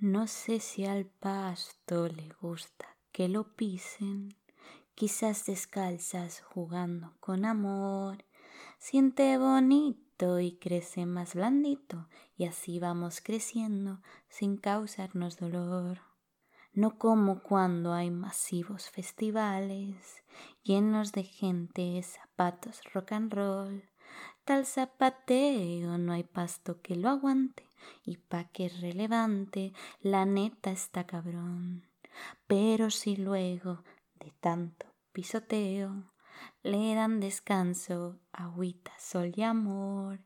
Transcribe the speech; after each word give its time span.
No 0.00 0.28
sé 0.28 0.60
si 0.60 0.84
al 0.84 1.06
pasto 1.06 2.06
le 2.06 2.28
gusta 2.40 2.86
que 3.10 3.28
lo 3.28 3.56
pisen, 3.56 4.28
quizás 4.94 5.44
descalzas 5.44 6.40
jugando 6.40 7.16
con 7.18 7.44
amor. 7.44 8.24
Siente 8.78 9.36
bonito 9.38 10.38
y 10.38 10.56
crece 10.58 11.04
más 11.04 11.34
blandito, 11.34 12.08
y 12.36 12.44
así 12.44 12.78
vamos 12.78 13.20
creciendo 13.20 14.00
sin 14.28 14.56
causarnos 14.56 15.36
dolor. 15.36 15.98
No 16.72 16.96
como 16.96 17.42
cuando 17.42 17.92
hay 17.92 18.12
masivos 18.12 18.90
festivales 18.90 20.22
llenos 20.62 21.10
de 21.10 21.24
gente, 21.24 22.00
zapatos 22.04 22.82
rock 22.94 23.10
and 23.10 23.34
roll. 23.34 23.82
Tal 24.48 24.64
zapateo 24.64 25.98
no 25.98 26.14
hay 26.14 26.24
pasto 26.24 26.80
que 26.80 26.96
lo 26.96 27.10
aguante 27.10 27.64
y 28.06 28.16
pa' 28.16 28.44
que 28.44 28.64
es 28.64 28.80
relevante 28.80 29.74
la 30.00 30.24
neta 30.24 30.70
está 30.70 31.06
cabrón. 31.06 31.86
Pero 32.46 32.88
si 32.88 33.16
luego 33.16 33.84
de 34.18 34.32
tanto 34.40 34.86
pisoteo 35.12 36.14
le 36.62 36.94
dan 36.94 37.20
descanso, 37.20 38.20
agüita, 38.32 38.92
sol 38.98 39.34
y 39.36 39.42
amor, 39.42 40.20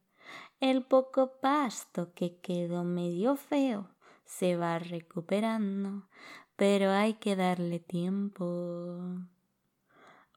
el 0.61 0.85
poco 0.85 1.41
pasto 1.41 2.15
que 2.15 2.39
quedó 2.39 2.85
medio 2.85 3.35
feo 3.35 3.91
se 4.25 4.55
va 4.55 4.79
recuperando, 4.79 6.09
pero 6.55 6.93
hay 6.93 7.15
que 7.15 7.35
darle 7.35 7.81
tiempo. 7.81 9.03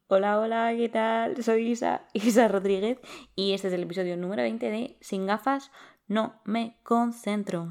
Hola, 0.07 0.39
hola, 0.39 0.71
¿qué 0.77 0.87
tal? 0.87 1.41
Soy 1.41 1.71
Isa, 1.71 2.05
Isa 2.13 2.47
Rodríguez, 2.47 2.99
y 3.35 3.53
este 3.53 3.69
es 3.69 3.73
el 3.73 3.81
episodio 3.81 4.15
número 4.15 4.43
20 4.43 4.69
de 4.69 4.97
Sin 5.01 5.25
gafas 5.25 5.71
no 6.07 6.39
me 6.43 6.77
concentro. 6.83 7.69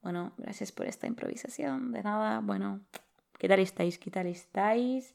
Bueno, 0.00 0.32
gracias 0.38 0.72
por 0.72 0.86
esta 0.86 1.06
improvisación. 1.06 1.92
De 1.92 2.02
nada, 2.02 2.40
bueno, 2.40 2.80
¿qué 3.38 3.46
tal 3.46 3.60
estáis? 3.60 3.98
¿Qué 3.98 4.10
tal 4.10 4.26
estáis? 4.26 5.14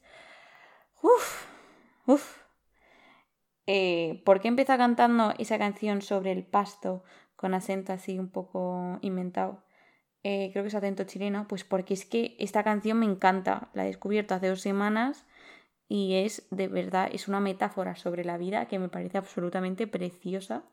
Uf, 1.02 1.46
uf. 2.06 2.41
Eh, 3.66 4.22
¿Por 4.24 4.40
qué 4.40 4.48
empieza 4.48 4.76
cantando 4.76 5.34
esa 5.38 5.58
canción 5.58 6.02
sobre 6.02 6.32
el 6.32 6.44
pasto 6.44 7.04
con 7.36 7.54
acento 7.54 7.92
así 7.92 8.18
un 8.18 8.30
poco 8.30 8.98
inventado? 9.02 9.62
Eh, 10.24 10.50
creo 10.52 10.64
que 10.64 10.68
es 10.68 10.74
acento 10.74 11.04
chileno, 11.04 11.46
pues 11.48 11.64
porque 11.64 11.94
es 11.94 12.04
que 12.04 12.36
esta 12.38 12.62
canción 12.62 12.98
me 12.98 13.06
encanta. 13.06 13.70
La 13.74 13.84
he 13.84 13.88
descubierto 13.88 14.34
hace 14.34 14.48
dos 14.48 14.60
semanas 14.60 15.26
y 15.88 16.14
es 16.14 16.46
de 16.50 16.68
verdad, 16.68 17.10
es 17.12 17.28
una 17.28 17.40
metáfora 17.40 17.96
sobre 17.96 18.24
la 18.24 18.38
vida 18.38 18.66
que 18.66 18.78
me 18.78 18.88
parece 18.88 19.18
absolutamente 19.18 19.86
preciosa. 19.86 20.64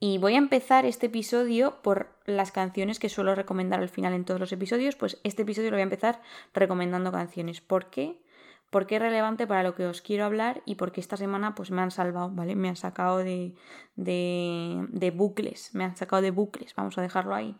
Y 0.00 0.18
voy 0.18 0.34
a 0.34 0.38
empezar 0.38 0.84
este 0.86 1.06
episodio 1.06 1.82
por 1.82 2.20
las 2.24 2.52
canciones 2.52 3.00
que 3.00 3.08
suelo 3.08 3.34
recomendar 3.34 3.80
al 3.80 3.88
final 3.88 4.14
en 4.14 4.24
todos 4.24 4.38
los 4.38 4.52
episodios, 4.52 4.94
pues 4.94 5.18
este 5.24 5.42
episodio 5.42 5.70
lo 5.70 5.76
voy 5.76 5.80
a 5.80 5.84
empezar 5.84 6.22
recomendando 6.54 7.10
canciones. 7.10 7.60
¿Por 7.60 7.90
qué? 7.90 8.22
Porque 8.70 8.96
es 8.96 9.02
relevante 9.02 9.46
para 9.46 9.62
lo 9.62 9.74
que 9.74 9.86
os 9.86 10.02
quiero 10.02 10.24
hablar 10.24 10.62
y 10.66 10.74
porque 10.74 11.00
esta 11.00 11.16
semana 11.16 11.54
pues 11.54 11.70
me 11.70 11.80
han 11.80 11.90
salvado, 11.90 12.30
¿vale? 12.30 12.54
Me 12.54 12.68
han 12.68 12.76
sacado 12.76 13.18
de, 13.18 13.54
de, 13.96 14.86
de 14.90 15.10
bucles, 15.10 15.74
me 15.74 15.84
han 15.84 15.96
sacado 15.96 16.20
de 16.20 16.30
bucles, 16.30 16.74
vamos 16.74 16.98
a 16.98 17.02
dejarlo 17.02 17.34
ahí. 17.34 17.56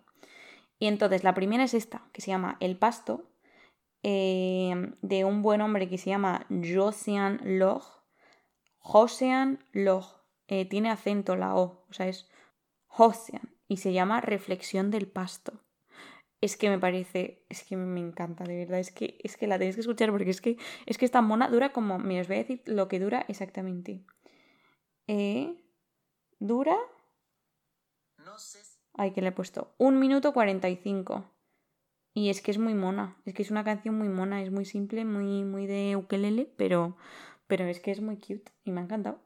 Y 0.78 0.86
entonces 0.86 1.24
la 1.24 1.34
primera 1.34 1.64
es 1.64 1.74
esta, 1.74 2.08
que 2.12 2.20
se 2.20 2.30
llama 2.30 2.56
El 2.60 2.76
Pasto, 2.76 3.30
eh, 4.02 4.92
de 5.02 5.24
un 5.24 5.42
buen 5.42 5.60
hombre 5.60 5.88
que 5.88 5.98
se 5.98 6.10
llama 6.10 6.46
Josian 6.48 7.40
Loch. 7.44 8.04
Josian 8.78 9.64
Loch. 9.72 10.18
Eh, 10.46 10.66
tiene 10.66 10.90
acento 10.90 11.36
la 11.36 11.54
O, 11.56 11.84
o 11.88 11.92
sea, 11.92 12.06
es 12.06 12.30
Josian. 12.86 13.54
Y 13.66 13.78
se 13.78 13.92
llama 13.92 14.20
Reflexión 14.20 14.90
del 14.90 15.08
Pasto. 15.08 15.60
Es 16.40 16.56
que 16.56 16.70
me 16.70 16.78
parece, 16.78 17.44
es 17.48 17.64
que 17.64 17.76
me 17.76 18.00
encanta, 18.00 18.44
de 18.44 18.56
verdad. 18.56 18.78
Es 18.78 18.92
que, 18.92 19.18
es 19.22 19.36
que 19.36 19.46
la 19.46 19.58
tenéis 19.58 19.74
que 19.74 19.80
escuchar 19.80 20.10
porque 20.10 20.30
es 20.30 20.40
que, 20.40 20.56
es 20.86 20.98
que 20.98 21.04
esta 21.04 21.20
mona 21.20 21.48
dura 21.48 21.72
como, 21.72 21.98
me 21.98 22.20
os 22.20 22.28
voy 22.28 22.36
a 22.36 22.40
decir 22.40 22.62
lo 22.66 22.86
que 22.88 23.00
dura 23.00 23.24
exactamente. 23.28 24.04
Eh, 25.06 25.56
dura. 26.38 26.76
No 28.24 28.38
sé 28.38 28.60
Ay, 28.94 29.12
que 29.12 29.22
le 29.22 29.28
he 29.28 29.32
puesto. 29.32 29.74
Un 29.78 30.00
minuto 30.00 30.32
45. 30.32 31.24
Y 32.14 32.30
es 32.30 32.42
que 32.42 32.50
es 32.50 32.58
muy 32.58 32.74
mona. 32.74 33.16
Es 33.24 33.32
que 33.32 33.42
es 33.42 33.50
una 33.50 33.62
canción 33.62 33.96
muy 33.96 34.08
mona. 34.08 34.42
Es 34.42 34.50
muy 34.50 34.64
simple, 34.64 35.04
muy, 35.04 35.44
muy 35.44 35.66
de 35.66 35.94
ukelele, 35.94 36.52
pero, 36.56 36.96
pero 37.46 37.64
es 37.66 37.78
que 37.78 37.92
es 37.92 38.00
muy 38.00 38.16
cute. 38.16 38.50
Y 38.64 38.72
me 38.72 38.80
ha 38.80 38.84
encantado. 38.84 39.20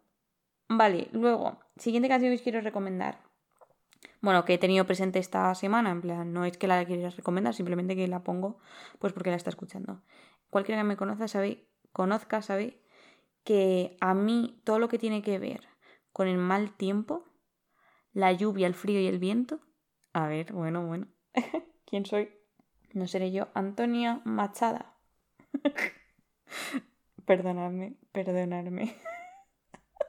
Vale, 0.68 1.08
luego, 1.12 1.58
siguiente 1.76 2.08
canción 2.08 2.32
que 2.32 2.36
os 2.36 2.42
quiero 2.42 2.60
recomendar. 2.60 3.22
Bueno, 4.22 4.44
que 4.44 4.54
he 4.54 4.58
tenido 4.58 4.86
presente 4.86 5.18
esta 5.18 5.52
semana, 5.56 5.90
en 5.90 6.00
plan, 6.00 6.32
no 6.32 6.44
es 6.44 6.56
que 6.56 6.68
la 6.68 6.84
quiera 6.84 7.10
recomendar, 7.10 7.54
simplemente 7.54 7.96
que 7.96 8.06
la 8.06 8.22
pongo, 8.22 8.58
pues 9.00 9.12
porque 9.12 9.30
la 9.30 9.36
está 9.36 9.50
escuchando. 9.50 10.00
Cualquiera 10.48 10.80
que 10.80 10.86
me 10.86 10.96
conozca 10.96 11.26
sabe, 11.26 11.66
conozca 11.92 12.40
sabe 12.40 12.80
que 13.42 13.96
a 14.00 14.14
mí 14.14 14.60
todo 14.62 14.78
lo 14.78 14.88
que 14.88 14.98
tiene 14.98 15.22
que 15.22 15.40
ver 15.40 15.68
con 16.12 16.28
el 16.28 16.38
mal 16.38 16.72
tiempo 16.76 17.24
la 18.12 18.30
lluvia, 18.32 18.66
el 18.66 18.74
frío 18.74 19.00
y 19.00 19.06
el 19.06 19.18
viento. 19.18 19.60
A 20.12 20.28
ver, 20.28 20.52
bueno, 20.52 20.86
bueno. 20.86 21.08
¿Quién 21.84 22.06
soy? 22.06 22.30
No 22.92 23.08
seré 23.08 23.32
yo, 23.32 23.48
Antonia 23.54 24.20
Machada. 24.24 24.94
perdonadme, 27.26 27.96
perdonadme. 28.12 28.94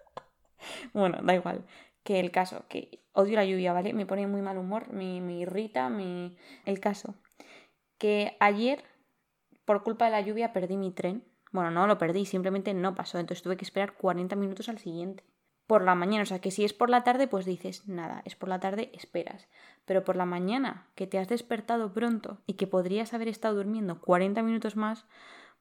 bueno, 0.93 1.19
da 1.23 1.33
igual. 1.33 1.65
Que 2.03 2.19
el 2.19 2.31
caso, 2.31 2.65
que 2.67 3.02
odio 3.13 3.35
la 3.35 3.45
lluvia, 3.45 3.73
¿vale? 3.73 3.93
Me 3.93 4.05
pone 4.05 4.27
muy 4.27 4.41
mal 4.41 4.57
humor, 4.57 4.91
me, 4.91 5.21
me 5.21 5.39
irrita, 5.39 5.89
me... 5.89 6.35
El 6.65 6.79
caso, 6.79 7.15
que 7.97 8.35
ayer, 8.39 8.83
por 9.65 9.83
culpa 9.83 10.05
de 10.05 10.11
la 10.11 10.21
lluvia, 10.21 10.53
perdí 10.53 10.77
mi 10.77 10.91
tren. 10.91 11.23
Bueno, 11.51 11.71
no 11.71 11.87
lo 11.87 11.97
perdí, 11.97 12.25
simplemente 12.25 12.73
no 12.73 12.95
pasó, 12.95 13.19
entonces 13.19 13.43
tuve 13.43 13.57
que 13.57 13.65
esperar 13.65 13.95
40 13.95 14.35
minutos 14.35 14.69
al 14.69 14.79
siguiente 14.79 15.23
por 15.67 15.83
la 15.83 15.95
mañana. 15.95 16.23
O 16.23 16.25
sea, 16.25 16.39
que 16.39 16.51
si 16.51 16.63
es 16.63 16.73
por 16.73 16.89
la 16.89 17.03
tarde, 17.03 17.27
pues 17.27 17.45
dices, 17.45 17.87
nada, 17.87 18.21
es 18.25 18.35
por 18.35 18.49
la 18.49 18.59
tarde, 18.59 18.91
esperas. 18.93 19.47
Pero 19.85 20.03
por 20.03 20.15
la 20.15 20.25
mañana, 20.25 20.87
que 20.95 21.07
te 21.07 21.19
has 21.19 21.27
despertado 21.27 21.93
pronto 21.93 22.41
y 22.45 22.53
que 22.53 22.67
podrías 22.67 23.13
haber 23.13 23.27
estado 23.27 23.55
durmiendo 23.55 23.99
40 24.01 24.41
minutos 24.43 24.75
más, 24.75 25.05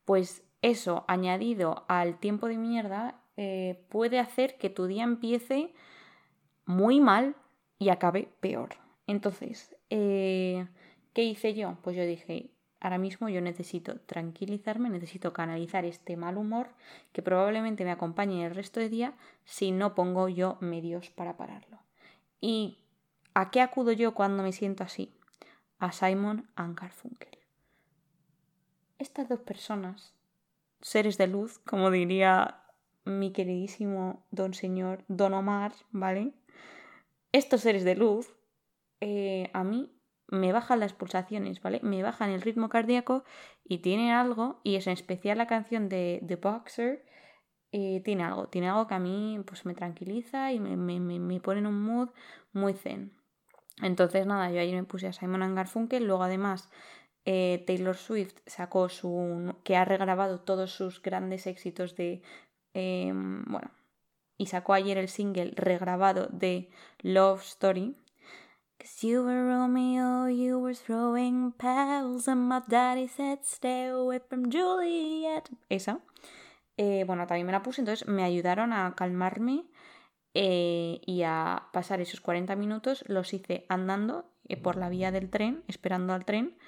pues 0.04 0.42
eso, 0.60 1.04
añadido 1.08 1.84
al 1.88 2.19
tiempo 2.19 2.48
de 2.48 2.56
mierda, 2.56 3.20
eh, 3.36 3.86
puede 3.90 4.19
hacer 4.19 4.58
que 4.58 4.70
tu 4.70 4.86
día 4.86 5.04
empiece 5.04 5.72
muy 6.66 7.00
mal 7.00 7.36
y 7.82 7.88
acabe 7.88 8.28
peor. 8.41 8.76
Entonces, 9.06 9.76
eh, 9.91 10.66
¿qué 11.12 11.25
hice 11.25 11.54
yo? 11.54 11.78
Pues 11.82 11.97
yo 11.97 12.04
dije, 12.04 12.50
Ahora 12.82 12.98
mismo 12.98 13.28
yo 13.28 13.41
necesito 13.41 14.00
tranquilizarme, 14.06 14.91
necesito 14.91 15.32
canalizar 15.32 15.84
este 15.84 16.16
mal 16.16 16.37
humor 16.37 16.70
que 17.12 17.22
probablemente 17.22 17.84
me 17.84 17.93
acompañe 17.93 18.44
el 18.44 18.56
resto 18.56 18.81
del 18.81 18.91
día 18.91 19.15
si 19.44 19.70
no 19.70 19.94
pongo 19.94 20.28
yo 20.28 20.59
medios 20.60 21.09
para 21.09 21.37
pararlo. 21.37 21.78
¿Y 22.41 22.78
a 23.34 23.53
qué 23.53 23.60
acudo 23.60 23.93
yo 23.93 24.14
cuando 24.14 24.43
me 24.43 24.50
siento 24.50 24.82
así? 24.82 25.14
A 25.78 25.93
Simon 25.93 26.49
and 26.56 26.76
Garfunkel. 26.76 27.38
Estas 28.99 29.28
dos 29.28 29.38
personas, 29.38 30.12
seres 30.81 31.19
de 31.19 31.28
luz, 31.28 31.60
como 31.60 31.88
diría 31.93 32.64
mi 33.04 33.31
queridísimo 33.31 34.25
don 34.32 34.54
señor 34.54 35.04
Don 35.06 35.34
Omar, 35.34 35.72
¿vale? 35.93 36.32
Estos 37.32 37.62
seres 37.62 37.84
de 37.84 37.97
luz, 37.97 38.34
eh, 39.00 39.50
a 39.53 39.65
mí 39.65 39.91
me 40.28 40.53
bajan 40.53 40.81
las 40.81 40.93
pulsaciones, 40.93 41.60
¿vale? 41.60 41.81
Me 41.82 42.03
bajan 42.03 42.31
el 42.31 42.43
ritmo 42.43 42.69
cardíaco 42.69 43.25
y 43.65 43.78
tiene 43.78 44.12
algo, 44.12 44.60
y 44.65 44.76
es 44.76 44.87
en 44.87 44.94
especial 44.94 45.38
la 45.38 45.47
canción 45.47 45.88
de 45.88 46.22
The 46.26 46.37
Boxer, 46.37 47.05
eh, 47.73 48.02
tiene 48.05 48.25
algo, 48.25 48.49
tiene 48.49 48.69
algo 48.69 48.87
que 48.87 48.94
a 48.94 48.99
mí 48.99 49.40
pues 49.46 49.64
me 49.64 49.75
tranquiliza 49.75 50.52
y 50.52 50.61
me, 50.61 50.76
me, 50.76 51.00
me, 51.00 51.40
pone 51.40 51.61
en 51.61 51.67
un 51.67 51.82
mood 51.82 52.11
muy 52.52 52.75
zen. 52.75 53.12
Entonces 53.82 54.26
nada, 54.26 54.50
yo 54.50 54.61
ayer 54.61 54.75
me 54.75 54.84
puse 54.84 55.06
a 55.06 55.12
Simon 55.12 55.55
Garfunkel, 55.55 56.06
luego 56.06 56.23
además 56.23 56.70
eh, 57.25 57.64
Taylor 57.67 57.96
Swift 57.96 58.37
sacó 58.46 58.88
su... 58.88 59.55
que 59.64 59.76
ha 59.76 59.84
regrabado 59.84 60.40
todos 60.40 60.73
sus 60.73 61.00
grandes 61.02 61.46
éxitos 61.46 61.96
de... 61.96 62.23
Em, 62.75 63.44
bueno, 63.46 63.70
y 64.43 64.47
sacó 64.47 64.73
ayer 64.73 64.99
el 64.99 65.09
single 65.09 65.53
regrabado 65.55 66.27
de 66.33 66.69
Love 67.00 67.43
Story, 67.43 67.94
Cause 68.77 69.06
you 69.06 69.23
were 69.23 69.47
Romeo, 69.47 70.29
you 70.29 70.59
were 70.59 70.75
throwing 70.75 71.53
pebbles, 71.53 72.27
and 72.27 72.49
my 72.49 72.61
daddy 72.67 73.06
said 73.06 73.39
stay 73.44 73.87
away 73.87 74.19
from 74.19 74.50
Juliet. 74.50 75.49
Esa. 75.69 76.00
Eh, 76.77 77.05
bueno, 77.06 77.29
también 77.29 77.47
me 77.47 77.53
la 77.53 77.62
puse, 77.62 77.83
entonces 77.83 78.09
me 78.09 78.25
ayudaron 78.25 78.73
a 78.73 78.97
calmarme 78.97 79.62
eh, 80.35 81.00
y 81.06 81.23
a 81.23 81.69
pasar 81.73 82.00
esos 82.00 82.21
40 82.21 82.56
minutos. 82.56 83.05
Los 83.06 83.33
hice 83.35 83.65
andando 83.69 84.29
eh, 84.49 84.56
por 84.56 84.75
la 84.75 84.89
vía 84.89 85.12
del 85.12 85.31
tren, 85.31 85.62
esperando 85.69 86.15
al 86.15 86.25
tren. 86.25 86.59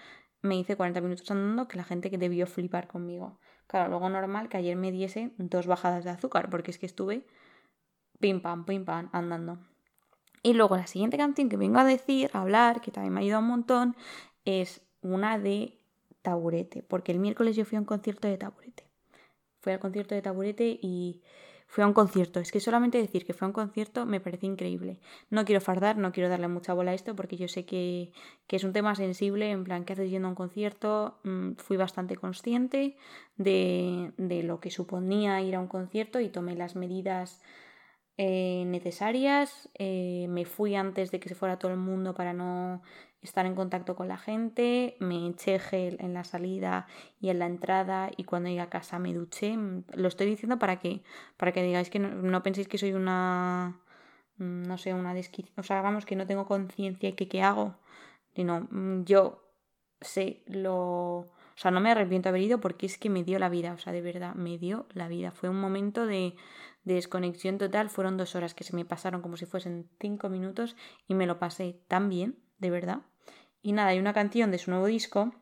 Me 0.43 0.57
hice 0.57 0.77
40 0.77 1.01
minutos 1.01 1.29
andando, 1.33 1.67
que 1.67 1.77
la 1.77 1.83
gente 1.83 2.09
que 2.09 2.19
debió 2.19 2.47
flipar 2.47 2.87
conmigo. 2.87 3.41
Claro, 3.67 3.89
luego 3.89 4.09
normal 4.09 4.49
que 4.49 4.59
ayer 4.59 4.77
me 4.77 4.93
diese 4.93 5.33
dos 5.39 5.67
bajadas 5.67 6.05
de 6.05 6.11
azúcar, 6.11 6.49
porque 6.51 6.71
es 6.71 6.79
que 6.79 6.87
estuve 6.87 7.27
pim 8.25 8.41
pam, 8.41 8.65
pim 8.65 8.87
pam, 8.87 9.11
andando. 9.13 9.59
Y 10.43 10.55
luego 10.55 10.79
la 10.79 10.87
siguiente 10.87 11.19
canción 11.19 11.51
que 11.51 11.59
vengo 11.59 11.79
a 11.79 11.85
decir, 11.85 12.31
a 12.33 12.41
hablar, 12.41 12.81
que 12.81 12.91
también 12.91 13.13
me 13.13 13.21
ha 13.21 13.23
ayudado 13.23 13.43
un 13.43 13.49
montón, 13.49 13.97
es 14.47 14.81
una 15.03 15.39
de 15.39 15.79
Taburete, 16.23 16.83
porque 16.83 17.13
el 17.13 17.19
miércoles 17.19 17.55
yo 17.55 17.67
fui 17.67 17.77
a 17.77 17.81
un 17.81 17.85
concierto 17.85 18.27
de 18.27 18.39
Taburete. 18.39 18.89
Fui 19.61 19.75
al 19.75 19.79
concierto 19.79 20.15
de 20.15 20.23
Taburete 20.23 20.79
y 20.81 21.21
fui 21.67 21.85
a 21.85 21.87
un 21.87 21.93
concierto. 21.93 22.41
Es 22.41 22.51
que 22.51 22.61
solamente 22.61 22.97
decir 22.97 23.27
que 23.27 23.35
fue 23.35 23.45
a 23.45 23.49
un 23.49 23.53
concierto 23.53 24.07
me 24.07 24.21
parece 24.21 24.47
increíble. 24.47 25.01
No 25.29 25.45
quiero 25.45 25.61
fardar, 25.61 25.99
no 25.99 26.11
quiero 26.13 26.31
darle 26.31 26.49
mucha 26.49 26.73
bola 26.73 26.93
a 26.93 26.95
esto 26.95 27.15
porque 27.15 27.37
yo 27.37 27.49
sé 27.49 27.67
que, 27.67 28.11
que 28.47 28.57
es 28.57 28.65
un 28.65 28.73
tema 28.73 28.95
sensible, 28.95 29.51
en 29.51 29.65
plan, 29.65 29.85
¿qué 29.85 29.93
haces 29.93 30.11
yendo 30.11 30.29
a 30.29 30.31
un 30.31 30.35
concierto? 30.35 31.19
Mm, 31.25 31.57
fui 31.57 31.77
bastante 31.77 32.17
consciente 32.17 32.97
de, 33.37 34.13
de 34.17 34.43
lo 34.45 34.61
que 34.61 34.71
suponía 34.71 35.43
ir 35.43 35.57
a 35.57 35.61
un 35.61 35.69
concierto 35.69 36.21
y 36.21 36.31
tomé 36.31 36.55
las 36.57 36.75
medidas 36.75 37.43
eh, 38.17 38.65
necesarias. 38.67 39.69
Eh, 39.75 40.27
me 40.29 40.45
fui 40.45 40.75
antes 40.75 41.11
de 41.11 41.21
que 41.21 41.29
se 41.29 41.35
fuera 41.35 41.59
todo 41.59 41.73
el 41.73 41.79
mundo 41.79 42.15
para 42.15 42.33
no 42.33 42.83
estar 43.23 43.47
en 43.47 43.55
contacto 43.55 43.97
con 43.97 44.07
la 44.07 44.19
gente. 44.19 44.97
Me 45.01 45.27
eché 45.27 45.59
gel 45.59 45.97
en 46.01 46.15
la 46.15 46.25
salida 46.25 46.87
y 47.21 47.31
en 47.31 47.39
la 47.41 47.47
entrada 47.47 48.11
y 48.17 48.25
cuando 48.25 48.49
llegué 48.49 48.61
a 48.61 48.71
casa 48.71 48.99
me 48.99 49.13
duché. 49.13 49.57
Mm, 49.57 49.85
lo 49.95 50.09
estoy 50.09 50.27
diciendo 50.27 50.59
para 50.59 50.79
que, 50.79 51.03
para 51.37 51.53
que 51.53 51.63
digáis 51.63 51.91
que 51.91 51.99
no, 51.99 52.43
penséis 52.43 52.69
que 52.69 52.79
soy 52.79 52.93
una... 52.93 53.81
Mm, 54.37 54.63
no 54.65 54.79
sé, 54.79 54.95
una 54.95 55.15
desquicia. 55.15 55.53
O 55.57 55.63
sea, 55.63 55.83
vamos, 55.83 56.07
que 56.07 56.17
no 56.17 56.27
tengo 56.27 56.47
conciencia 56.47 57.09
y 57.09 57.13
que 57.15 57.29
qué 57.29 57.43
hago. 57.43 57.77
Sino, 58.35 58.69
mm, 58.71 59.05
yo 59.05 59.43
sé 60.01 60.43
lo... 60.47 61.31
O 61.57 61.57
sea, 61.57 61.71
no 61.71 61.81
me 61.81 61.91
arrepiento 61.93 62.29
de 62.29 62.31
haber 62.31 62.43
ido 62.43 62.61
porque 62.61 62.87
es 62.87 62.99
que 62.99 63.11
me 63.11 63.23
dio 63.23 63.39
la 63.39 63.49
vida, 63.49 63.73
o 63.75 63.79
sea, 63.79 63.93
de 63.93 64.01
verdad, 64.03 64.35
me 64.35 64.59
dio 64.59 64.87
la 64.93 65.07
vida. 65.07 65.31
Fue 65.31 65.49
un 65.49 65.61
momento 65.61 66.05
de, 66.05 66.35
de 66.85 66.95
desconexión 66.95 67.59
total. 67.59 67.91
Fueron 67.91 68.17
dos 68.17 68.35
horas 68.35 68.55
que 68.55 68.65
se 68.65 68.77
me 68.77 68.85
pasaron 68.85 69.23
como 69.23 69.37
si 69.37 69.47
fuesen 69.47 69.89
cinco 70.01 70.29
minutos 70.29 70.77
y 71.09 71.15
me 71.15 71.27
lo 71.27 71.39
pasé 71.39 71.81
tan 71.89 72.09
bien, 72.09 72.39
de 72.59 72.71
verdad. 72.71 73.01
Y 73.63 73.73
nada, 73.73 73.89
hay 73.89 73.99
una 73.99 74.13
canción 74.13 74.51
de 74.51 74.59
su 74.59 74.71
nuevo 74.71 74.87
disco 74.87 75.33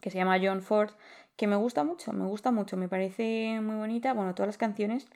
que 0.00 0.10
se 0.10 0.18
llama 0.18 0.38
John 0.42 0.62
Ford 0.62 0.92
que 1.40 1.46
me 1.46 1.56
gusta 1.56 1.84
mucho, 1.84 2.12
me 2.12 2.26
gusta 2.26 2.50
mucho, 2.50 2.76
me 2.76 2.86
parece 2.86 3.60
muy 3.62 3.76
bonita. 3.76 4.12
Bueno, 4.12 4.34
todas 4.34 4.48
las 4.48 4.58
canciones, 4.58 5.08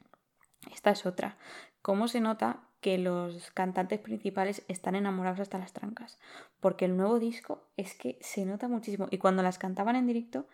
esta 0.72 0.90
es 0.90 1.04
otra. 1.04 1.36
¿Cómo 1.82 2.08
se 2.08 2.22
nota 2.22 2.62
que 2.80 2.96
los 2.96 3.50
cantantes 3.50 4.00
principales 4.00 4.64
están 4.68 4.94
enamorados 4.94 5.40
hasta 5.40 5.58
las 5.58 5.74
trancas? 5.74 6.18
Porque 6.60 6.86
el 6.86 6.96
nuevo 6.96 7.18
disco 7.18 7.68
es 7.76 7.94
que 7.94 8.16
se 8.22 8.46
nota 8.46 8.68
muchísimo. 8.68 9.06
Y 9.10 9.18
cuando 9.18 9.42
las 9.42 9.58
cantaban 9.58 9.96
en 9.96 10.06
directo, 10.06 10.46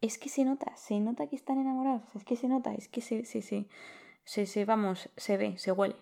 es 0.00 0.16
que 0.16 0.30
se 0.30 0.46
nota, 0.46 0.74
se 0.76 0.98
nota 0.98 1.26
que 1.26 1.36
están 1.36 1.58
enamorados, 1.58 2.04
es 2.14 2.24
que 2.24 2.36
se 2.36 2.48
nota, 2.48 2.72
es 2.72 2.88
que 2.88 3.02
se, 3.02 3.26
se, 3.26 3.42
se, 3.42 3.66
se, 4.28 4.44
se, 4.44 4.66
vamos, 4.66 5.08
se 5.16 5.38
ve, 5.38 5.56
se 5.56 5.72
huele, 5.72 5.96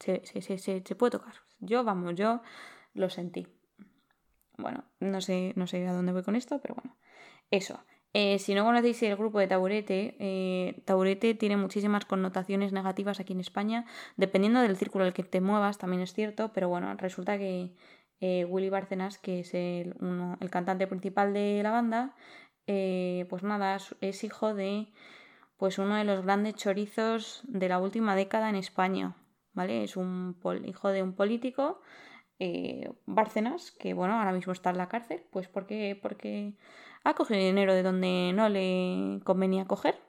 se, 0.00 0.26
se, 0.26 0.58
se, 0.58 0.94
puede 0.96 1.12
tocar. 1.12 1.34
Yo, 1.60 1.84
vamos, 1.84 2.16
yo 2.16 2.42
lo 2.94 3.08
sentí. 3.10 3.46
Bueno, 4.58 4.82
no 4.98 5.20
sé, 5.20 5.52
no 5.54 5.68
sé 5.68 5.86
a 5.86 5.92
dónde 5.92 6.10
voy 6.10 6.24
con 6.24 6.34
esto, 6.34 6.60
pero 6.60 6.74
bueno, 6.74 6.96
eso. 7.52 7.78
Eh, 8.12 8.40
si 8.40 8.54
no 8.54 8.64
conocéis 8.64 9.00
el 9.04 9.14
grupo 9.14 9.38
de 9.38 9.46
Taburete, 9.46 10.16
eh, 10.18 10.82
Taburete 10.84 11.34
tiene 11.34 11.56
muchísimas 11.56 12.06
connotaciones 12.06 12.72
negativas 12.72 13.20
aquí 13.20 13.34
en 13.34 13.40
España, 13.40 13.86
dependiendo 14.16 14.60
del 14.60 14.76
círculo 14.76 15.04
al 15.04 15.12
que 15.12 15.22
te 15.22 15.40
muevas, 15.40 15.78
también 15.78 16.02
es 16.02 16.12
cierto, 16.12 16.52
pero 16.52 16.68
bueno, 16.68 16.92
resulta 16.96 17.38
que 17.38 17.76
eh, 18.20 18.46
Willy 18.46 18.68
Bárcenas, 18.68 19.18
que 19.18 19.40
es 19.40 19.54
el, 19.54 19.94
el, 20.40 20.50
cantante 20.50 20.88
principal 20.88 21.32
de 21.32 21.60
la 21.62 21.70
banda, 21.70 22.16
pues 22.66 23.44
nada, 23.44 23.78
es 24.00 24.24
hijo 24.24 24.54
de 24.54 24.88
pues 25.60 25.78
uno 25.78 25.96
de 25.96 26.04
los 26.04 26.24
grandes 26.24 26.54
chorizos 26.54 27.42
de 27.46 27.68
la 27.68 27.78
última 27.78 28.16
década 28.16 28.48
en 28.48 28.56
España, 28.56 29.14
¿vale? 29.52 29.84
Es 29.84 29.94
un 29.94 30.34
hijo 30.64 30.88
de 30.88 31.02
un 31.02 31.12
político, 31.12 31.82
eh, 32.38 32.90
Bárcenas, 33.04 33.70
que 33.70 33.92
bueno, 33.92 34.14
ahora 34.14 34.32
mismo 34.32 34.54
está 34.54 34.70
en 34.70 34.78
la 34.78 34.88
cárcel, 34.88 35.22
pues 35.30 35.48
porque, 35.48 35.98
porque 36.00 36.54
ha 37.04 37.12
cogido 37.12 37.40
dinero 37.40 37.74
de 37.74 37.82
donde 37.82 38.32
no 38.34 38.48
le 38.48 39.20
convenía 39.22 39.66
coger 39.66 40.00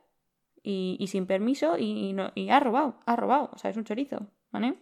y, 0.63 1.05
sin 1.07 1.27
permiso 1.27 1.77
y, 1.77 2.15
y 2.33 2.49
ha 2.49 2.61
robado, 2.61 3.01
ha 3.05 3.17
robado, 3.17 3.49
o 3.51 3.57
sea, 3.57 3.71
es 3.71 3.75
un 3.75 3.83
chorizo, 3.83 4.27
¿vale? 4.51 4.75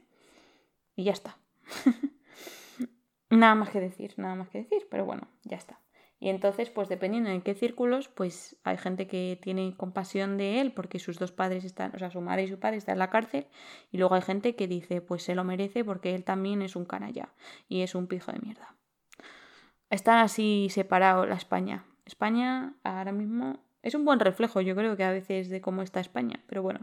Y 0.95 1.05
ya 1.05 1.13
está. 1.13 1.39
nada 3.31 3.55
más 3.55 3.71
que 3.71 3.79
decir, 3.79 4.13
nada 4.17 4.35
más 4.35 4.49
que 4.49 4.59
decir, 4.59 4.87
pero 4.91 5.03
bueno, 5.03 5.29
ya 5.45 5.57
está. 5.57 5.79
Y 6.21 6.27
entonces, 6.27 6.69
pues 6.69 6.89
dependiendo 6.89 7.29
en 7.29 7.41
qué 7.41 7.55
círculos, 7.55 8.09
pues 8.09 8.57
hay 8.63 8.77
gente 8.77 9.07
que 9.07 9.39
tiene 9.41 9.73
compasión 9.77 10.37
de 10.37 10.59
él 10.59 10.73
porque 10.73 10.99
sus 10.99 11.17
dos 11.17 11.31
padres 11.31 11.63
están, 11.63 11.95
o 11.95 11.99
sea, 11.99 12.11
su 12.11 12.19
madre 12.19 12.43
y 12.43 12.47
su 12.47 12.59
padre 12.59 12.77
están 12.77 12.93
en 12.93 12.99
la 12.99 13.09
cárcel, 13.09 13.47
y 13.89 13.97
luego 13.97 14.15
hay 14.15 14.21
gente 14.21 14.55
que 14.55 14.67
dice, 14.67 14.99
pues 14.99 15.23
se 15.23 15.33
lo 15.33 15.45
merece 15.45 15.85
porque 15.85 16.15
él 16.15 16.25
también 16.25 16.61
es 16.61 16.75
un 16.75 16.85
canalla 16.85 17.29
y 17.69 17.81
es 17.81 17.95
un 17.95 18.07
pijo 18.07 18.33
de 18.33 18.39
mierda. 18.39 18.75
Están 19.89 20.17
así 20.17 20.67
separados 20.69 21.27
la 21.27 21.35
España. 21.35 21.85
España 22.05 22.75
ahora 22.83 23.13
mismo 23.13 23.63
es 23.81 23.95
un 23.95 24.03
buen 24.03 24.19
reflejo, 24.19 24.59
yo 24.59 24.75
creo 24.75 24.97
que 24.97 25.05
a 25.05 25.11
veces 25.11 25.49
de 25.49 25.61
cómo 25.61 25.83
está 25.83 26.01
España, 26.01 26.43
pero 26.47 26.61
bueno. 26.61 26.81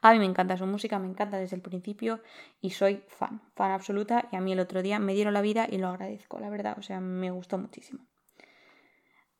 A 0.00 0.12
mí 0.12 0.18
me 0.18 0.24
encanta 0.24 0.56
su 0.56 0.66
música, 0.66 0.98
me 0.98 1.06
encanta 1.06 1.38
desde 1.38 1.56
el 1.56 1.62
principio 1.62 2.20
y 2.60 2.70
soy 2.70 3.04
fan, 3.08 3.42
fan 3.54 3.72
absoluta 3.72 4.28
y 4.32 4.36
a 4.36 4.40
mí 4.40 4.52
el 4.52 4.60
otro 4.60 4.82
día 4.82 4.98
me 4.98 5.14
dieron 5.14 5.34
la 5.34 5.42
vida 5.42 5.66
y 5.70 5.78
lo 5.78 5.88
agradezco, 5.88 6.40
la 6.40 6.50
verdad, 6.50 6.76
o 6.78 6.82
sea, 6.82 7.00
me 7.00 7.30
gustó 7.30 7.58
muchísimo. 7.58 8.04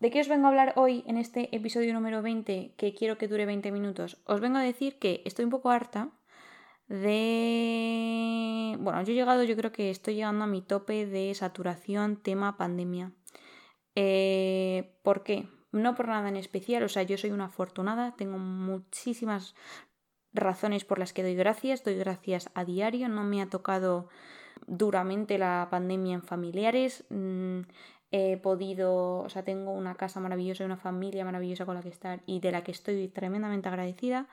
¿De 0.02 0.10
qué 0.10 0.20
os 0.20 0.26
vengo 0.26 0.46
a 0.46 0.48
hablar 0.48 0.72
hoy 0.74 1.04
en 1.06 1.16
este 1.16 1.54
episodio 1.54 1.94
número 1.94 2.22
20 2.22 2.74
que 2.76 2.92
quiero 2.92 3.18
que 3.18 3.28
dure 3.28 3.46
20 3.46 3.70
minutos? 3.70 4.20
Os 4.26 4.40
vengo 4.40 4.58
a 4.58 4.62
decir 4.62 4.98
que 4.98 5.22
estoy 5.24 5.44
un 5.44 5.52
poco 5.52 5.70
harta 5.70 6.10
de... 6.88 8.76
Bueno, 8.80 9.00
yo 9.04 9.12
he 9.12 9.14
llegado, 9.14 9.44
yo 9.44 9.54
creo 9.54 9.70
que 9.70 9.90
estoy 9.90 10.16
llegando 10.16 10.42
a 10.42 10.48
mi 10.48 10.60
tope 10.60 11.06
de 11.06 11.32
saturación 11.34 12.16
tema 12.16 12.56
pandemia. 12.56 13.12
Eh, 13.94 14.98
¿Por 15.04 15.22
qué? 15.22 15.46
No 15.70 15.94
por 15.94 16.08
nada 16.08 16.28
en 16.28 16.36
especial, 16.36 16.82
o 16.82 16.88
sea, 16.88 17.04
yo 17.04 17.16
soy 17.16 17.30
una 17.30 17.44
afortunada, 17.44 18.16
tengo 18.16 18.38
muchísimas 18.38 19.54
razones 20.32 20.84
por 20.84 20.98
las 20.98 21.12
que 21.12 21.22
doy 21.22 21.36
gracias, 21.36 21.84
doy 21.84 21.94
gracias 21.94 22.50
a 22.54 22.64
diario, 22.64 23.08
no 23.08 23.22
me 23.22 23.40
ha 23.40 23.48
tocado 23.48 24.08
duramente 24.66 25.38
la 25.38 25.68
pandemia 25.70 26.14
en 26.14 26.22
familiares, 26.24 27.04
mm, 27.08 27.60
he 28.12 28.36
podido, 28.36 29.20
o 29.20 29.28
sea, 29.28 29.42
tengo 29.42 29.72
una 29.72 29.94
casa 29.94 30.20
maravillosa 30.20 30.62
y 30.62 30.66
una 30.66 30.76
familia 30.76 31.24
maravillosa 31.24 31.66
con 31.66 31.74
la 31.74 31.82
que 31.82 31.88
estar 31.88 32.20
y 32.26 32.40
de 32.40 32.52
la 32.52 32.62
que 32.62 32.70
estoy 32.70 33.08
tremendamente 33.08 33.68
agradecida, 33.68 34.28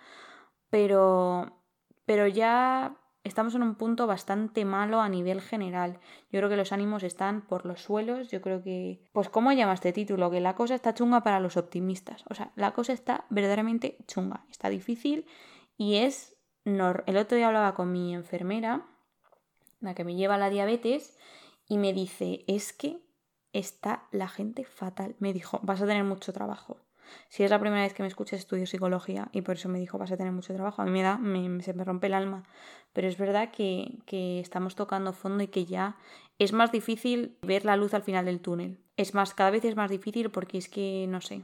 pero, 0.70 1.64
pero 2.06 2.28
ya 2.28 2.98
estamos 3.24 3.56
en 3.56 3.64
un 3.64 3.76
punto 3.76 4.06
bastante 4.06 4.66
malo 4.66 5.02
a 5.02 5.10
nivel 5.10 5.42
general. 5.42 6.00
Yo 6.32 6.40
creo 6.40 6.50
que 6.50 6.58
los 6.58 6.72
ánimos 6.72 7.04
están 7.04 7.42
por 7.42 7.66
los 7.66 7.82
suelos, 7.82 8.30
yo 8.30 8.42
creo 8.42 8.62
que, 8.62 9.02
pues, 9.14 9.30
¿cómo 9.30 9.52
llama 9.54 9.74
este 9.74 9.94
título? 9.94 10.30
Que 10.30 10.42
la 10.42 10.56
cosa 10.56 10.76
está 10.76 10.94
chunga 10.94 11.24
para 11.24 11.40
los 11.40 11.58
optimistas, 11.58 12.26
o 12.30 12.36
sea, 12.36 12.52
la 12.56 12.74
cosa 12.74 12.94
está 12.94 13.26
verdaderamente 13.30 13.98
chunga, 14.08 14.46
está 14.52 14.70
difícil 14.70 15.26
y 15.78 15.96
es... 15.96 16.36
El 16.66 17.18
otro 17.18 17.36
día 17.38 17.48
hablaba 17.48 17.74
con 17.74 17.92
mi 17.92 18.14
enfermera, 18.14 18.86
la 19.80 19.96
que 19.96 20.04
me 20.04 20.16
lleva 20.16 20.38
la 20.38 20.50
diabetes, 20.50 21.18
y 21.68 21.78
me 21.78 21.94
dice, 21.94 22.44
es 22.48 22.74
que 22.74 23.00
está 23.54 24.08
la 24.12 24.28
gente 24.28 24.64
fatal. 24.66 25.16
Me 25.20 25.34
dijo, 25.34 25.60
vas 25.64 25.82
a 25.82 25.88
tener 25.88 26.04
mucho 26.04 26.34
trabajo. 26.34 26.78
Si 27.28 27.44
es 27.44 27.50
la 27.50 27.60
primera 27.60 27.82
vez 27.82 27.94
que 27.94 28.04
me 28.04 28.08
escuchas, 28.08 28.40
estudio 28.40 28.68
psicología 28.68 29.30
y 29.32 29.42
por 29.42 29.56
eso 29.56 29.68
me 29.68 29.80
dijo, 29.80 29.98
vas 29.98 30.12
a 30.12 30.18
tener 30.18 30.32
mucho 30.32 30.54
trabajo. 30.54 30.82
A 30.82 30.86
mí 30.86 30.92
me 30.92 31.02
da, 31.02 31.20
se 31.62 31.74
me 31.74 31.84
rompe 31.84 32.08
el 32.08 32.14
alma. 32.14 32.44
Pero 32.94 33.08
es 33.08 33.18
verdad 33.18 33.52
que, 33.52 34.00
que 34.06 34.40
estamos 34.40 34.76
tocando 34.76 35.14
fondo 35.14 35.44
y 35.44 35.48
que 35.48 35.66
ya 35.66 35.98
es 36.38 36.54
más 36.54 36.72
difícil 36.72 37.38
ver 37.42 37.66
la 37.66 37.76
luz 37.76 37.94
al 37.94 38.04
final 38.04 38.26
del 38.26 38.42
túnel. 38.42 38.80
Es 38.98 39.14
más, 39.14 39.34
cada 39.34 39.50
vez 39.50 39.66
es 39.66 39.76
más 39.76 39.90
difícil 39.90 40.30
porque 40.30 40.58
es 40.58 40.70
que, 40.70 41.06
no 41.08 41.22
sé, 41.22 41.44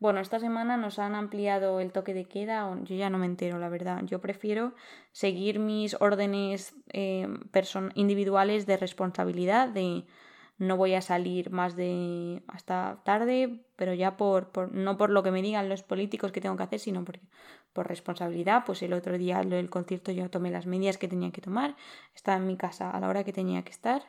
bueno, 0.00 0.20
esta 0.20 0.38
semana 0.38 0.76
nos 0.76 0.98
han 0.98 1.14
ampliado 1.14 1.80
el 1.80 1.92
toque 1.92 2.14
de 2.14 2.26
queda, 2.26 2.70
yo 2.82 2.96
ya 2.96 3.08
no 3.10 3.18
me 3.18 3.26
entero, 3.26 3.58
la 3.58 3.68
verdad. 3.68 4.02
Yo 4.04 4.20
prefiero 4.20 4.74
seguir 5.12 5.60
mis 5.60 5.96
órdenes 6.00 6.74
eh, 6.92 7.26
individuales 7.94 8.66
de 8.66 8.76
responsabilidad, 8.76 9.68
de 9.68 10.04
no 10.58 10.76
voy 10.76 10.94
a 10.94 11.00
salir 11.00 11.50
más 11.50 11.74
de 11.76 12.42
hasta 12.46 13.02
tarde, 13.04 13.64
pero 13.76 13.92
ya 13.94 14.16
por, 14.16 14.50
por, 14.52 14.72
no 14.72 14.96
por 14.96 15.10
lo 15.10 15.22
que 15.22 15.30
me 15.30 15.42
digan 15.42 15.68
los 15.68 15.82
políticos 15.82 16.32
que 16.32 16.40
tengo 16.40 16.56
que 16.56 16.62
hacer, 16.62 16.78
sino 16.78 17.04
por, 17.04 17.18
por 17.72 17.88
responsabilidad. 17.88 18.64
Pues 18.64 18.82
el 18.82 18.92
otro 18.92 19.18
día 19.18 19.42
del 19.42 19.70
concierto 19.70 20.12
yo 20.12 20.30
tomé 20.30 20.50
las 20.50 20.66
medidas 20.66 20.98
que 20.98 21.08
tenía 21.08 21.32
que 21.32 21.40
tomar, 21.40 21.76
estaba 22.14 22.36
en 22.36 22.46
mi 22.46 22.56
casa 22.56 22.90
a 22.90 23.00
la 23.00 23.08
hora 23.08 23.24
que 23.24 23.32
tenía 23.32 23.62
que 23.62 23.72
estar 23.72 24.02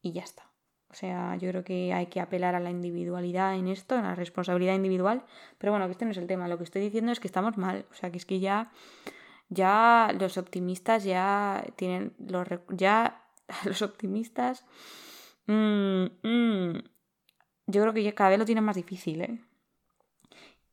y 0.00 0.12
ya 0.12 0.22
está. 0.22 0.50
O 0.90 0.94
sea, 0.94 1.36
yo 1.36 1.48
creo 1.50 1.62
que 1.62 1.92
hay 1.92 2.06
que 2.06 2.20
apelar 2.20 2.56
a 2.56 2.60
la 2.60 2.70
individualidad 2.70 3.54
en 3.54 3.68
esto, 3.68 3.94
a 3.94 4.02
la 4.02 4.16
responsabilidad 4.16 4.74
individual. 4.74 5.22
Pero 5.58 5.72
bueno, 5.72 5.86
que 5.86 5.92
este 5.92 6.04
no 6.04 6.10
es 6.10 6.16
el 6.16 6.26
tema. 6.26 6.48
Lo 6.48 6.58
que 6.58 6.64
estoy 6.64 6.82
diciendo 6.82 7.12
es 7.12 7.20
que 7.20 7.28
estamos 7.28 7.56
mal. 7.56 7.86
O 7.92 7.94
sea, 7.94 8.10
que 8.10 8.18
es 8.18 8.26
que 8.26 8.40
ya, 8.40 8.72
ya 9.50 10.12
los 10.18 10.36
optimistas 10.36 11.04
ya 11.04 11.64
tienen 11.76 12.12
los 12.18 12.48
ya 12.70 13.22
los 13.64 13.82
optimistas 13.82 14.64
Mm, 15.50 16.04
mm. 16.22 16.84
Yo 17.66 17.82
creo 17.82 17.92
que 17.92 18.14
cada 18.14 18.30
vez 18.30 18.38
lo 18.38 18.44
tienen 18.44 18.62
más 18.62 18.76
difícil, 18.76 19.20
¿eh? 19.22 19.40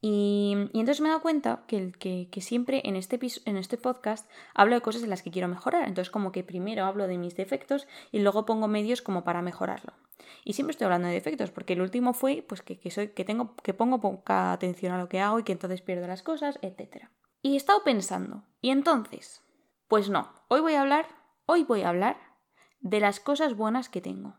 Y, 0.01 0.53
entonces 0.73 1.01
me 1.01 1.07
he 1.07 1.09
dado 1.09 1.23
cuenta 1.23 1.63
que, 1.67 1.91
que, 2.29 2.41
siempre 2.41 2.83
en 2.85 2.95
este, 2.95 3.19
en 3.45 3.57
este 3.57 3.77
podcast 3.77 4.29
hablo 4.53 4.75
de 4.75 4.81
cosas 4.81 5.01
en 5.01 5.09
las 5.09 5.23
que 5.23 5.31
quiero 5.31 5.47
mejorar. 5.47 5.87
Entonces 5.87 6.11
como 6.11 6.31
que 6.31 6.43
primero 6.43 6.85
hablo 6.85 7.07
de 7.07 7.17
mis 7.17 7.35
defectos 7.35 7.87
y 8.11 8.19
luego 8.19 8.45
pongo 8.45 8.67
medios 8.67 9.01
como 9.01 9.23
para 9.23 9.41
mejorarlo. 9.41 9.93
Y 10.43 10.53
siempre 10.53 10.71
estoy 10.71 10.85
hablando 10.85 11.07
de 11.07 11.15
defectos, 11.15 11.49
porque 11.49 11.73
el 11.73 11.81
último 11.81 12.13
fue 12.13 12.45
pues 12.47 12.61
que, 12.61 12.79
que, 12.79 12.91
soy, 12.91 13.07
que, 13.09 13.25
tengo, 13.25 13.55
que 13.55 13.73
pongo 13.73 13.99
poca 13.99 14.51
atención 14.51 14.93
a 14.93 14.99
lo 14.99 15.09
que 15.09 15.19
hago 15.19 15.39
y 15.39 15.43
que 15.43 15.53
entonces 15.53 15.81
pierdo 15.81 16.05
las 16.05 16.21
cosas, 16.21 16.59
etc. 16.61 17.09
Y 17.41 17.55
he 17.55 17.57
estado 17.57 17.83
pensando, 17.83 18.43
y 18.61 18.69
entonces, 18.69 19.41
pues 19.87 20.09
no, 20.09 20.31
hoy 20.49 20.61
voy 20.61 20.75
a 20.75 20.81
hablar, 20.81 21.07
hoy 21.47 21.63
voy 21.63 21.81
a 21.81 21.89
hablar 21.89 22.17
de 22.79 22.99
las 22.99 23.19
cosas 23.19 23.55
buenas 23.55 23.89
que 23.89 24.01
tengo. 24.01 24.35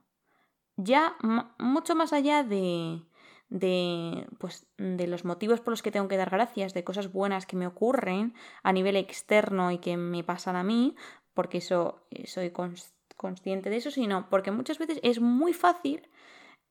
Ya 0.80 1.16
mucho 1.58 1.96
más 1.96 2.12
allá 2.12 2.44
de, 2.44 3.02
de, 3.48 4.28
pues, 4.38 4.64
de 4.76 5.08
los 5.08 5.24
motivos 5.24 5.60
por 5.60 5.72
los 5.72 5.82
que 5.82 5.90
tengo 5.90 6.06
que 6.06 6.16
dar 6.16 6.30
gracias, 6.30 6.72
de 6.72 6.84
cosas 6.84 7.12
buenas 7.12 7.46
que 7.46 7.56
me 7.56 7.66
ocurren 7.66 8.32
a 8.62 8.72
nivel 8.72 8.94
externo 8.94 9.72
y 9.72 9.78
que 9.78 9.96
me 9.96 10.22
pasan 10.22 10.54
a 10.54 10.62
mí, 10.62 10.94
porque 11.34 11.58
eso 11.58 12.06
eh, 12.10 12.28
soy 12.28 12.52
consciente 13.16 13.70
de 13.70 13.76
eso, 13.76 13.90
sino 13.90 14.28
porque 14.30 14.52
muchas 14.52 14.78
veces 14.78 15.00
es 15.02 15.20
muy 15.20 15.52
fácil 15.52 16.08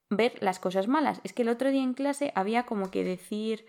ver 0.09 0.41
las 0.41 0.59
cosas 0.59 0.87
malas. 0.87 1.19
Es 1.25 1.33
que 1.33 1.41
el 1.41 1.49
otro 1.49 1.69
día 1.69 1.83
en 1.83 1.93
clase 1.93 2.31
había 2.33 2.65
como 2.65 2.89
que 2.91 3.03
decir, 3.03 3.65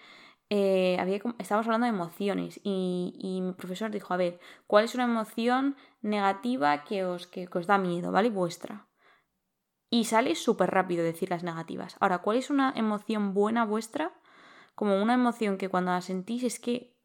eh, 0.51 0.99
había, 1.01 1.21
estábamos 1.39 1.67
hablando 1.67 1.87
de 1.87 1.91
emociones 1.91 2.61
y, 2.63 3.13
y, 3.19 3.41
mi 3.41 3.55
profesor 3.55 3.91
dijo, 3.91 4.15
a 4.15 4.19
ver, 4.19 4.39
¿cuál 4.69 4.85
es 4.85 4.95
una 4.95 5.05
emoción 5.05 5.77
negativa 6.01 6.85
que 6.85 7.05
os, 7.05 7.27
que 7.27 7.49
os 7.53 7.67
da 7.67 7.79
miedo, 7.79 8.13
¿vale? 8.13 8.31
Vuestra. 8.31 8.88
Y 9.91 10.05
sale 10.05 10.35
súper 10.35 10.71
rápido 10.71 11.03
decir 11.03 11.31
las 11.31 11.43
negativas. 11.43 11.97
Ahora, 12.01 12.19
¿cuál 12.19 12.37
es 12.37 12.51
una 12.51 12.73
emoción 12.77 13.33
buena 13.33 13.65
vuestra? 13.65 14.13
Como 14.75 15.03
una 15.03 15.15
emoción 15.15 15.57
que 15.57 15.69
cuando 15.69 15.93
la 15.93 16.03
sentís 16.03 16.45
es 16.45 16.61
que 16.61 16.99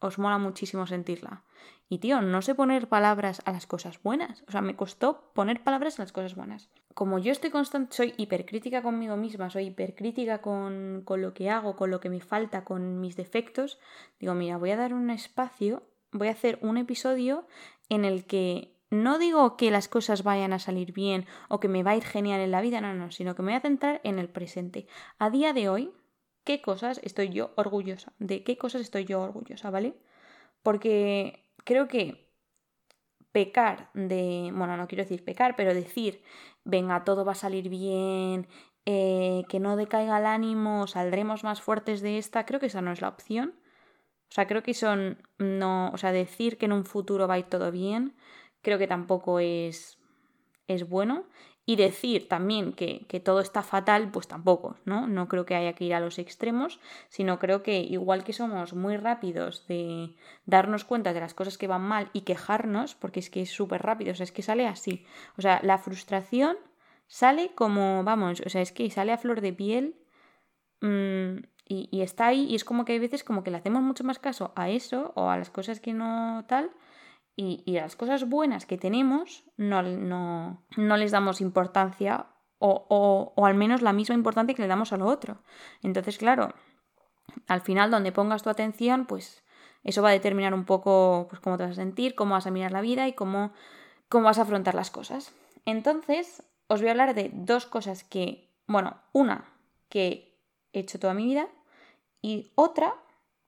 os 0.00 0.18
mola 0.18 0.38
muchísimo 0.38 0.86
sentirla. 0.86 1.44
Y 1.88 1.98
tío, 1.98 2.20
no 2.20 2.42
sé 2.42 2.54
poner 2.54 2.88
palabras 2.88 3.40
a 3.44 3.52
las 3.52 3.66
cosas 3.66 4.02
buenas. 4.02 4.42
O 4.48 4.52
sea, 4.52 4.60
me 4.60 4.76
costó 4.76 5.32
poner 5.34 5.62
palabras 5.62 5.98
a 5.98 6.02
las 6.02 6.12
cosas 6.12 6.34
buenas. 6.34 6.70
Como 6.94 7.18
yo 7.18 7.32
estoy 7.32 7.50
constante, 7.50 7.94
soy 7.94 8.14
hipercrítica 8.16 8.82
conmigo 8.82 9.16
misma, 9.16 9.50
soy 9.50 9.66
hipercrítica 9.66 10.40
con, 10.40 11.02
con 11.04 11.22
lo 11.22 11.34
que 11.34 11.50
hago, 11.50 11.76
con 11.76 11.90
lo 11.90 12.00
que 12.00 12.10
me 12.10 12.20
falta, 12.20 12.64
con 12.64 13.00
mis 13.00 13.16
defectos, 13.16 13.78
digo, 14.20 14.34
mira, 14.34 14.58
voy 14.58 14.70
a 14.70 14.76
dar 14.76 14.94
un 14.94 15.10
espacio, 15.10 15.82
voy 16.12 16.28
a 16.28 16.32
hacer 16.32 16.58
un 16.62 16.76
episodio 16.78 17.46
en 17.88 18.04
el 18.04 18.24
que 18.26 18.73
no 19.02 19.18
digo 19.18 19.56
que 19.56 19.70
las 19.70 19.88
cosas 19.88 20.22
vayan 20.22 20.52
a 20.52 20.58
salir 20.58 20.92
bien 20.92 21.26
o 21.48 21.60
que 21.60 21.68
me 21.68 21.82
va 21.82 21.92
a 21.92 21.96
ir 21.96 22.04
genial 22.04 22.40
en 22.40 22.50
la 22.50 22.60
vida, 22.60 22.80
no, 22.80 22.94
no, 22.94 23.10
sino 23.10 23.34
que 23.34 23.42
me 23.42 23.52
voy 23.52 23.58
a 23.58 23.60
centrar 23.60 24.00
en 24.04 24.18
el 24.18 24.28
presente. 24.28 24.86
A 25.18 25.30
día 25.30 25.52
de 25.52 25.68
hoy, 25.68 25.92
¿qué 26.44 26.60
cosas 26.62 27.00
estoy 27.02 27.30
yo 27.30 27.52
orgullosa? 27.56 28.12
¿De 28.18 28.42
qué 28.44 28.56
cosas 28.56 28.82
estoy 28.82 29.04
yo 29.04 29.20
orgullosa, 29.20 29.70
¿vale? 29.70 29.94
Porque 30.62 31.44
creo 31.64 31.88
que 31.88 32.24
pecar 33.32 33.90
de, 33.94 34.50
bueno, 34.54 34.76
no 34.76 34.86
quiero 34.86 35.02
decir 35.02 35.24
pecar, 35.24 35.56
pero 35.56 35.74
decir, 35.74 36.22
venga, 36.64 37.04
todo 37.04 37.24
va 37.24 37.32
a 37.32 37.34
salir 37.34 37.68
bien, 37.68 38.46
eh, 38.86 39.42
que 39.48 39.60
no 39.60 39.76
decaiga 39.76 40.18
el 40.18 40.26
ánimo, 40.26 40.86
saldremos 40.86 41.42
más 41.42 41.60
fuertes 41.60 42.00
de 42.00 42.18
esta, 42.18 42.46
creo 42.46 42.60
que 42.60 42.66
esa 42.66 42.80
no 42.80 42.92
es 42.92 43.00
la 43.00 43.08
opción. 43.08 43.54
O 44.30 44.34
sea, 44.34 44.46
creo 44.46 44.62
que 44.62 44.74
son, 44.74 45.22
no, 45.38 45.90
o 45.90 45.98
sea, 45.98 46.12
decir 46.12 46.58
que 46.58 46.66
en 46.66 46.72
un 46.72 46.84
futuro 46.84 47.28
va 47.28 47.34
a 47.34 47.38
ir 47.38 47.46
todo 47.46 47.70
bien, 47.70 48.16
creo 48.64 48.78
que 48.78 48.88
tampoco 48.88 49.38
es, 49.38 49.98
es 50.66 50.88
bueno. 50.88 51.26
Y 51.66 51.76
decir 51.76 52.28
también 52.28 52.74
que, 52.74 53.06
que, 53.08 53.20
todo 53.20 53.40
está 53.40 53.62
fatal, 53.62 54.10
pues 54.10 54.28
tampoco, 54.28 54.76
¿no? 54.84 55.06
No 55.06 55.28
creo 55.28 55.46
que 55.46 55.54
haya 55.54 55.72
que 55.72 55.84
ir 55.84 55.94
a 55.94 56.00
los 56.00 56.18
extremos, 56.18 56.78
sino 57.08 57.38
creo 57.38 57.62
que 57.62 57.80
igual 57.80 58.22
que 58.22 58.34
somos 58.34 58.74
muy 58.74 58.98
rápidos 58.98 59.66
de 59.66 60.14
darnos 60.44 60.84
cuenta 60.84 61.14
de 61.14 61.20
las 61.20 61.32
cosas 61.32 61.56
que 61.56 61.66
van 61.66 61.80
mal 61.80 62.10
y 62.12 62.22
quejarnos, 62.22 62.94
porque 62.94 63.20
es 63.20 63.30
que 63.30 63.40
es 63.40 63.50
súper 63.50 63.80
rápido, 63.80 64.12
o 64.12 64.14
sea, 64.14 64.24
es 64.24 64.32
que 64.32 64.42
sale 64.42 64.66
así. 64.66 65.06
O 65.38 65.40
sea, 65.40 65.60
la 65.62 65.78
frustración 65.78 66.58
sale 67.06 67.54
como, 67.54 68.04
vamos, 68.04 68.42
o 68.44 68.50
sea, 68.50 68.60
es 68.60 68.70
que 68.70 68.90
sale 68.90 69.12
a 69.12 69.18
flor 69.18 69.40
de 69.40 69.54
piel 69.54 69.96
y, 70.82 71.88
y 71.90 72.02
está 72.02 72.26
ahí 72.26 72.44
y 72.44 72.56
es 72.56 72.64
como 72.64 72.84
que 72.84 72.92
hay 72.92 72.98
veces 72.98 73.24
como 73.24 73.42
que 73.42 73.50
le 73.50 73.56
hacemos 73.56 73.82
mucho 73.82 74.04
más 74.04 74.18
caso 74.18 74.52
a 74.54 74.68
eso 74.68 75.12
o 75.16 75.30
a 75.30 75.38
las 75.38 75.48
cosas 75.48 75.80
que 75.80 75.94
no 75.94 76.44
tal 76.46 76.70
y, 77.36 77.62
y 77.66 77.74
las 77.74 77.96
cosas 77.96 78.28
buenas 78.28 78.66
que 78.66 78.78
tenemos 78.78 79.44
no, 79.56 79.82
no, 79.82 80.64
no 80.76 80.96
les 80.96 81.10
damos 81.10 81.40
importancia 81.40 82.26
o, 82.58 82.86
o, 82.88 83.32
o, 83.36 83.46
al 83.46 83.54
menos 83.54 83.82
la 83.82 83.92
misma 83.92 84.14
importancia 84.14 84.54
que 84.54 84.62
le 84.62 84.68
damos 84.68 84.92
a 84.92 84.96
lo 84.96 85.06
otro. 85.06 85.42
Entonces, 85.82 86.16
claro, 86.18 86.54
al 87.46 87.60
final 87.60 87.90
donde 87.90 88.12
pongas 88.12 88.42
tu 88.42 88.50
atención, 88.50 89.06
pues 89.06 89.44
eso 89.82 90.02
va 90.02 90.10
a 90.10 90.12
determinar 90.12 90.54
un 90.54 90.64
poco 90.64 91.26
pues, 91.28 91.40
cómo 91.40 91.56
te 91.56 91.64
vas 91.64 91.72
a 91.72 91.82
sentir, 91.82 92.14
cómo 92.14 92.34
vas 92.34 92.46
a 92.46 92.50
mirar 92.50 92.72
la 92.72 92.80
vida 92.80 93.06
y 93.08 93.12
cómo, 93.12 93.52
cómo 94.08 94.24
vas 94.24 94.38
a 94.38 94.42
afrontar 94.42 94.74
las 94.74 94.90
cosas. 94.90 95.34
Entonces, 95.66 96.42
os 96.68 96.80
voy 96.80 96.88
a 96.88 96.92
hablar 96.92 97.14
de 97.14 97.30
dos 97.34 97.66
cosas 97.66 98.04
que, 98.04 98.50
bueno, 98.66 99.00
una 99.12 99.52
que 99.88 100.38
he 100.72 100.80
hecho 100.80 100.98
toda 100.98 101.14
mi 101.14 101.24
vida 101.24 101.48
y 102.22 102.52
otra, 102.54 102.94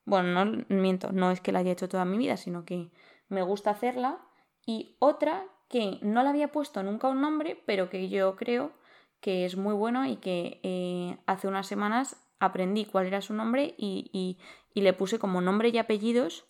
bueno, 0.04 0.44
no 0.44 0.64
miento, 0.68 1.12
no 1.12 1.30
es 1.30 1.40
que 1.40 1.52
la 1.52 1.60
haya 1.60 1.72
hecho 1.72 1.88
toda 1.88 2.04
mi 2.04 2.18
vida, 2.18 2.36
sino 2.36 2.64
que 2.64 2.90
me 3.28 3.42
gusta 3.42 3.70
hacerla, 3.70 4.18
y 4.66 4.96
otra 4.98 5.44
que 5.68 5.98
no 6.02 6.22
le 6.22 6.28
había 6.28 6.52
puesto 6.52 6.82
nunca 6.82 7.08
un 7.08 7.20
nombre, 7.20 7.62
pero 7.66 7.88
que 7.90 8.08
yo 8.08 8.36
creo 8.36 8.72
que 9.20 9.44
es 9.44 9.56
muy 9.56 9.74
bueno 9.74 10.06
y 10.06 10.16
que 10.16 10.60
eh, 10.62 11.18
hace 11.26 11.48
unas 11.48 11.66
semanas 11.66 12.16
aprendí 12.38 12.84
cuál 12.84 13.06
era 13.06 13.20
su 13.20 13.34
nombre 13.34 13.74
y, 13.78 14.10
y, 14.12 14.38
y, 14.74 14.82
le 14.82 14.92
puse 14.92 15.18
como 15.18 15.40
nombre 15.40 15.70
y 15.70 15.78
apellidos 15.78 16.44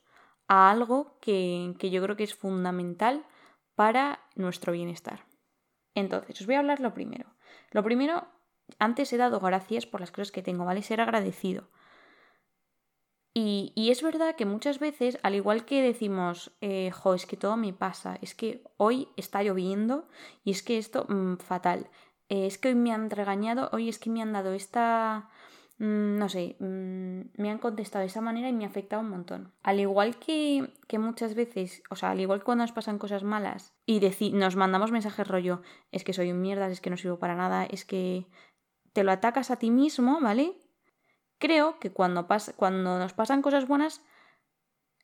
a 0.48 0.70
algo 0.70 1.16
que, 1.20 1.74
que 1.78 1.90
yo 1.90 2.02
creo 2.02 2.16
que 2.16 2.24
es 2.24 2.34
fundamental 2.34 3.24
para 3.74 4.20
nuestro 4.34 4.72
bienestar. 4.72 5.24
Entonces, 5.94 6.40
os 6.40 6.46
voy 6.46 6.56
a 6.56 6.58
hablar 6.58 6.80
lo 6.80 6.92
primero. 6.92 7.26
Lo 7.70 7.82
primero, 7.82 8.26
antes 8.78 9.12
he 9.12 9.16
dado 9.16 9.40
gracias 9.40 9.86
por 9.86 10.00
las 10.00 10.10
cosas 10.10 10.32
que 10.32 10.42
tengo, 10.42 10.64
¿vale? 10.64 10.82
Ser 10.82 11.00
agradecido. 11.00 11.68
Y, 13.38 13.90
es 13.90 14.02
verdad 14.02 14.34
que 14.34 14.46
muchas 14.46 14.78
veces, 14.78 15.18
al 15.22 15.34
igual 15.34 15.66
que 15.66 15.82
decimos, 15.82 16.52
eh, 16.62 16.90
jo, 16.90 17.12
es 17.12 17.26
que 17.26 17.36
todo 17.36 17.58
me 17.58 17.74
pasa, 17.74 18.16
es 18.22 18.34
que 18.34 18.62
hoy 18.78 19.08
está 19.18 19.42
lloviendo 19.42 20.08
y 20.42 20.52
es 20.52 20.62
que 20.62 20.78
esto, 20.78 21.04
mmm, 21.06 21.36
fatal, 21.36 21.90
eh, 22.30 22.46
es 22.46 22.56
que 22.56 22.68
hoy 22.68 22.74
me 22.76 22.94
han 22.94 23.10
regañado, 23.10 23.68
hoy 23.74 23.90
es 23.90 23.98
que 23.98 24.08
me 24.08 24.22
han 24.22 24.32
dado 24.32 24.54
esta, 24.54 25.28
mmm, 25.76 26.16
no 26.16 26.30
sé, 26.30 26.56
mmm, 26.60 27.28
me 27.36 27.50
han 27.50 27.58
contestado 27.58 28.00
de 28.00 28.06
esa 28.06 28.22
manera 28.22 28.48
y 28.48 28.54
me 28.54 28.64
ha 28.64 28.68
afectado 28.68 29.02
un 29.02 29.10
montón. 29.10 29.52
Al 29.62 29.80
igual 29.80 30.16
que, 30.16 30.72
que 30.88 30.98
muchas 30.98 31.34
veces, 31.34 31.82
o 31.90 31.94
sea, 31.94 32.12
al 32.12 32.20
igual 32.20 32.38
que 32.38 32.46
cuando 32.46 32.64
nos 32.64 32.72
pasan 32.72 32.98
cosas 32.98 33.22
malas 33.22 33.74
y 33.84 34.00
nos 34.32 34.56
mandamos 34.56 34.92
mensajes 34.92 35.28
rollo, 35.28 35.60
es 35.92 36.04
que 36.04 36.14
soy 36.14 36.32
un 36.32 36.40
mierda, 36.40 36.68
es 36.68 36.80
que 36.80 36.88
no 36.88 36.96
sirvo 36.96 37.18
para 37.18 37.36
nada, 37.36 37.66
es 37.66 37.84
que 37.84 38.28
te 38.94 39.04
lo 39.04 39.12
atacas 39.12 39.50
a 39.50 39.58
ti 39.58 39.70
mismo, 39.70 40.22
¿vale? 40.22 40.54
Creo 41.38 41.78
que 41.78 41.92
cuando, 41.92 42.26
cuando 42.56 42.98
nos 42.98 43.12
pasan 43.12 43.42
cosas 43.42 43.66
buenas, 43.66 44.02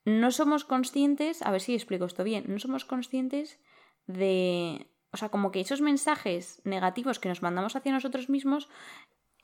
no 0.04 0.30
somos 0.30 0.64
conscientes, 0.64 1.42
a 1.42 1.50
ver 1.50 1.60
si 1.60 1.74
explico 1.74 2.04
esto 2.04 2.24
bien, 2.24 2.44
no 2.48 2.58
somos 2.58 2.84
conscientes 2.84 3.60
de, 4.06 4.90
o 5.12 5.16
sea, 5.16 5.28
como 5.28 5.52
que 5.52 5.60
esos 5.60 5.80
mensajes 5.80 6.60
negativos 6.64 7.18
que 7.18 7.28
nos 7.28 7.42
mandamos 7.42 7.76
hacia 7.76 7.92
nosotros 7.92 8.28
mismos, 8.28 8.68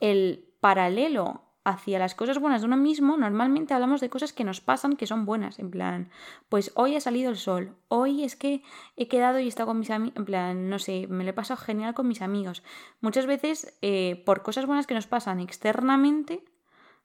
el 0.01 0.53
paralelo 0.61 1.45
hacia 1.65 1.99
las 1.99 2.15
cosas 2.15 2.39
buenas 2.39 2.63
de 2.63 2.67
uno 2.67 2.79
mismo, 2.79 3.19
normalmente 3.19 3.75
hablamos 3.75 4.01
de 4.01 4.09
cosas 4.09 4.33
que 4.33 4.43
nos 4.43 4.61
pasan 4.63 4.97
que 4.97 5.07
son 5.07 5.27
buenas, 5.27 5.59
en 5.59 5.71
plan, 5.71 6.11
pues 6.49 6.73
hoy 6.75 6.97
ha 6.97 7.01
salido 7.01 7.31
el 7.31 7.37
sol, 7.37 7.77
hoy 7.89 8.25
es 8.25 8.37
que 8.37 8.63
he 8.97 9.07
quedado 9.07 9.39
y 9.39 9.45
he 9.45 9.49
estado 9.49 9.67
con 9.67 9.79
mis 9.79 9.91
amigos, 9.91 10.17
en 10.17 10.25
plan, 10.25 10.71
no 10.71 10.79
sé, 10.79 11.07
me 11.09 11.25
lo 11.25 11.31
he 11.31 11.35
pasado 11.35 11.61
genial 11.61 11.93
con 11.93 12.09
mis 12.09 12.23
amigos. 12.23 12.63
Muchas 13.01 13.27
veces, 13.27 13.79
eh, 13.83 14.23
por 14.25 14.43
cosas 14.43 14.65
buenas 14.65 14.87
que 14.87 14.95
nos 14.95 15.07
pasan 15.07 15.41
externamente, 15.41 16.43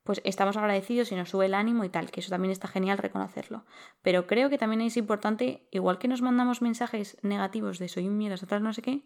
pues 0.04 0.22
estamos 0.26 0.58
agradecidos 0.58 1.12
y 1.12 1.16
nos 1.16 1.30
sube 1.30 1.46
el 1.46 1.54
ánimo 1.54 1.84
y 1.86 1.90
tal, 1.90 2.12
que 2.12 2.20
eso 2.20 2.30
también 2.30 2.52
está 2.52 2.68
genial 2.68 2.98
reconocerlo. 2.98 3.66
Pero 4.02 4.28
creo 4.28 4.50
que 4.50 4.58
también 4.58 4.82
es 4.82 4.98
importante, 4.98 5.68
igual 5.72 5.98
que 5.98 6.08
nos 6.08 6.22
mandamos 6.22 6.62
mensajes 6.62 7.18
negativos 7.22 7.80
de 7.80 7.88
soy 7.88 8.08
un 8.08 8.18
mierda, 8.18 8.46
tal, 8.46 8.64
no 8.64 8.74
sé 8.74 8.82
qué, 8.82 9.04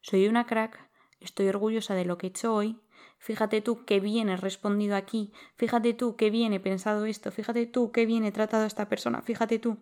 soy 0.00 0.26
una 0.26 0.46
crack, 0.46 0.90
estoy 1.20 1.48
orgullosa 1.48 1.94
de 1.94 2.04
lo 2.04 2.18
que 2.18 2.26
he 2.26 2.30
hecho 2.30 2.52
hoy, 2.52 2.80
fíjate 3.18 3.60
tú 3.60 3.84
qué 3.84 4.00
bien 4.00 4.28
he 4.28 4.36
respondido 4.36 4.96
aquí, 4.96 5.32
fíjate 5.56 5.94
tú 5.94 6.16
qué 6.16 6.30
bien 6.30 6.52
he 6.52 6.60
pensado 6.60 7.06
esto, 7.06 7.30
fíjate 7.30 7.66
tú 7.66 7.92
qué 7.92 8.04
bien 8.04 8.24
he 8.24 8.32
tratado 8.32 8.64
a 8.64 8.66
esta 8.66 8.88
persona, 8.88 9.22
fíjate 9.22 9.58
tú. 9.58 9.78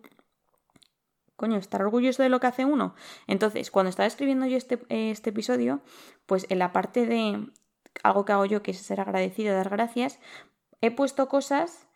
Coño, 1.35 1.57
estar 1.57 1.81
orgulloso 1.81 2.21
de 2.21 2.29
lo 2.29 2.39
que 2.39 2.47
hace 2.47 2.63
uno. 2.63 2.93
Entonces, 3.25 3.71
cuando 3.71 3.89
estaba 3.89 4.05
escribiendo 4.05 4.45
yo 4.45 4.55
este, 4.55 4.85
este 4.87 5.31
episodio, 5.31 5.81
pues 6.27 6.45
en 6.49 6.59
la 6.59 6.71
parte 6.71 7.07
de 7.07 7.47
algo 8.03 8.25
que 8.25 8.31
hago 8.31 8.45
yo 8.45 8.63
que 8.63 8.71
es 8.71 8.77
ser 8.77 8.99
agradecido, 8.99 9.55
dar 9.55 9.69
gracias, 9.69 10.19
he 10.81 10.91
puesto 10.91 11.27
cosas 11.27 11.87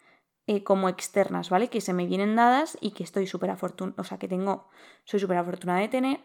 eh, 0.46 0.64
como 0.64 0.90
externas, 0.90 1.50
¿vale? 1.50 1.70
Que 1.70 1.82
se 1.82 1.94
me 1.94 2.06
vienen 2.06 2.36
dadas 2.36 2.78
y 2.80 2.92
que 2.92 3.04
estoy 3.04 3.28
súper 3.28 3.50
afortunada, 3.50 4.00
o 4.00 4.04
sea, 4.04 4.18
que 4.18 4.28
tengo, 4.28 4.70
soy 5.04 5.20
súper 5.20 5.38
afortunada 5.38 5.80
de 5.80 5.90
tener, 5.90 6.20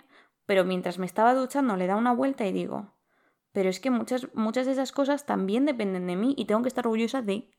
pero 0.47 0.65
mientras 0.65 0.99
me 0.99 1.07
estaba 1.07 1.35
duchando 1.35 1.77
le 1.77 1.87
da 1.87 1.97
una 1.97 2.13
vuelta 2.13 2.47
y 2.47 2.53
digo, 2.53 2.95
pero 3.53 3.69
es 3.69 3.81
que 3.81 3.91
muchas, 3.91 4.29
muchas 4.35 4.67
de 4.67 4.73
esas 4.73 4.93
cosas 4.93 5.27
también 5.27 5.67
dependen 5.67 6.07
de 6.07 6.17
mí 6.17 6.35
y 6.37 6.45
tengo 6.45 6.63
que 6.63 6.69
estar 6.69 6.87
orgullosa 6.87 7.23
de 7.23 7.51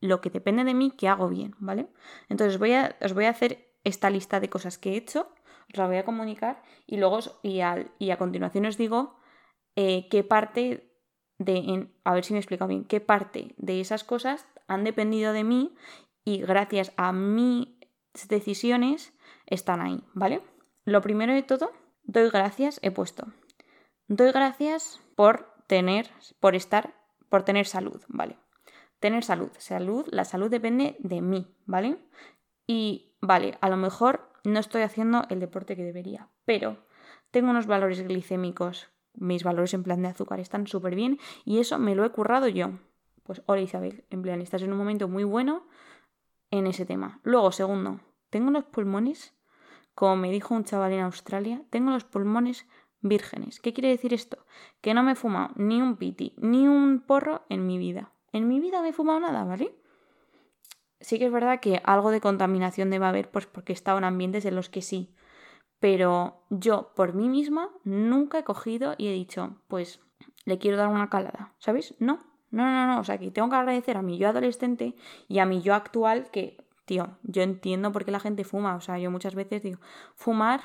lo 0.00 0.20
que 0.20 0.30
depende 0.30 0.64
de 0.64 0.74
mí 0.74 0.90
que 0.90 1.08
hago 1.08 1.28
bien, 1.28 1.54
¿vale? 1.58 1.88
Entonces 2.28 2.58
voy 2.58 2.72
a, 2.74 2.96
os 3.00 3.14
voy 3.14 3.24
a 3.24 3.30
hacer 3.30 3.72
esta 3.84 4.10
lista 4.10 4.40
de 4.40 4.48
cosas 4.48 4.78
que 4.78 4.90
he 4.92 4.96
hecho, 4.96 5.32
os 5.70 5.76
la 5.76 5.86
voy 5.86 5.96
a 5.96 6.04
comunicar 6.04 6.62
y 6.86 6.98
luego 6.98 7.18
y, 7.42 7.60
y 7.98 8.10
a 8.10 8.18
continuación 8.18 8.66
os 8.66 8.76
digo 8.76 9.18
eh, 9.76 10.08
qué 10.10 10.22
parte 10.22 10.91
de, 11.44 11.88
a 12.04 12.14
ver 12.14 12.24
si 12.24 12.32
me 12.32 12.38
explico 12.38 12.66
bien, 12.66 12.84
qué 12.84 13.00
parte 13.00 13.54
de 13.56 13.80
esas 13.80 14.04
cosas 14.04 14.46
han 14.68 14.84
dependido 14.84 15.32
de 15.32 15.44
mí 15.44 15.74
y 16.24 16.38
gracias 16.42 16.92
a 16.96 17.12
mis 17.12 17.68
decisiones 18.28 19.12
están 19.46 19.80
ahí, 19.80 20.02
¿vale? 20.14 20.42
Lo 20.84 21.00
primero 21.00 21.32
de 21.32 21.42
todo, 21.42 21.72
doy 22.04 22.30
gracias, 22.30 22.78
he 22.82 22.90
puesto. 22.90 23.26
Doy 24.08 24.32
gracias 24.32 25.00
por 25.16 25.52
tener, 25.66 26.10
por 26.40 26.54
estar, 26.54 26.94
por 27.28 27.44
tener 27.44 27.66
salud, 27.66 28.02
¿vale? 28.08 28.36
Tener 29.00 29.24
salud, 29.24 29.50
salud, 29.58 30.06
la 30.10 30.24
salud 30.24 30.50
depende 30.50 30.96
de 30.98 31.20
mí, 31.22 31.54
¿vale? 31.66 31.98
Y 32.66 33.16
vale, 33.20 33.58
a 33.60 33.68
lo 33.68 33.76
mejor 33.76 34.30
no 34.44 34.60
estoy 34.60 34.82
haciendo 34.82 35.24
el 35.28 35.40
deporte 35.40 35.76
que 35.76 35.84
debería, 35.84 36.28
pero 36.44 36.76
tengo 37.30 37.50
unos 37.50 37.66
valores 37.66 38.06
glicémicos, 38.06 38.91
mis 39.14 39.44
valores 39.44 39.74
en 39.74 39.82
plan 39.82 40.02
de 40.02 40.08
azúcar 40.08 40.40
están 40.40 40.66
súper 40.66 40.94
bien 40.94 41.18
y 41.44 41.58
eso 41.58 41.78
me 41.78 41.94
lo 41.94 42.04
he 42.04 42.10
currado 42.10 42.48
yo. 42.48 42.70
Pues 43.22 43.42
hola 43.46 43.62
Isabel, 43.62 44.04
en 44.10 44.22
plan, 44.22 44.40
estás 44.40 44.62
en 44.62 44.72
un 44.72 44.78
momento 44.78 45.08
muy 45.08 45.24
bueno 45.24 45.66
en 46.50 46.66
ese 46.66 46.84
tema. 46.86 47.20
Luego, 47.22 47.52
segundo, 47.52 48.00
tengo 48.30 48.50
los 48.50 48.64
pulmones, 48.64 49.34
como 49.94 50.16
me 50.16 50.30
dijo 50.30 50.54
un 50.54 50.64
chaval 50.64 50.92
en 50.92 51.00
Australia, 51.00 51.62
tengo 51.70 51.90
los 51.90 52.04
pulmones 52.04 52.66
vírgenes. 53.00 53.60
¿Qué 53.60 53.72
quiere 53.72 53.88
decir 53.88 54.14
esto? 54.14 54.44
Que 54.80 54.94
no 54.94 55.02
me 55.02 55.12
he 55.12 55.16
fumado 55.16 55.50
ni 55.56 55.82
un 55.82 55.96
piti, 55.96 56.34
ni 56.38 56.66
un 56.66 57.00
porro 57.00 57.44
en 57.48 57.66
mi 57.66 57.78
vida. 57.78 58.12
En 58.32 58.48
mi 58.48 58.60
vida 58.60 58.80
me 58.80 58.88
he 58.88 58.92
fumado 58.92 59.20
nada, 59.20 59.44
¿vale? 59.44 59.74
Sí 61.00 61.18
que 61.18 61.26
es 61.26 61.32
verdad 61.32 61.60
que 61.60 61.82
algo 61.84 62.10
de 62.10 62.20
contaminación 62.20 62.90
debe 62.90 63.06
haber, 63.06 63.30
pues 63.30 63.46
porque 63.46 63.72
he 63.72 63.74
estado 63.74 63.98
en 63.98 64.04
ambientes 64.04 64.44
en 64.44 64.54
los 64.54 64.68
que 64.68 64.82
sí. 64.82 65.14
Pero 65.82 66.36
yo, 66.48 66.92
por 66.94 67.12
mí 67.12 67.28
misma, 67.28 67.68
nunca 67.82 68.38
he 68.38 68.44
cogido 68.44 68.94
y 68.98 69.08
he 69.08 69.12
dicho, 69.12 69.56
pues 69.66 69.98
le 70.44 70.58
quiero 70.58 70.76
dar 70.76 70.86
una 70.86 71.10
calada, 71.10 71.54
¿sabéis? 71.58 71.96
No, 71.98 72.20
no, 72.52 72.70
no, 72.70 72.86
no. 72.86 73.00
O 73.00 73.04
sea, 73.04 73.18
que 73.18 73.32
tengo 73.32 73.50
que 73.50 73.56
agradecer 73.56 73.96
a 73.96 74.02
mi 74.02 74.16
yo 74.16 74.28
adolescente 74.28 74.94
y 75.26 75.40
a 75.40 75.44
mi 75.44 75.60
yo 75.60 75.74
actual 75.74 76.30
que, 76.30 76.56
tío, 76.84 77.18
yo 77.24 77.42
entiendo 77.42 77.90
por 77.90 78.04
qué 78.04 78.12
la 78.12 78.20
gente 78.20 78.44
fuma. 78.44 78.76
O 78.76 78.80
sea, 78.80 78.96
yo 79.00 79.10
muchas 79.10 79.34
veces 79.34 79.64
digo, 79.64 79.80
fumar 80.14 80.60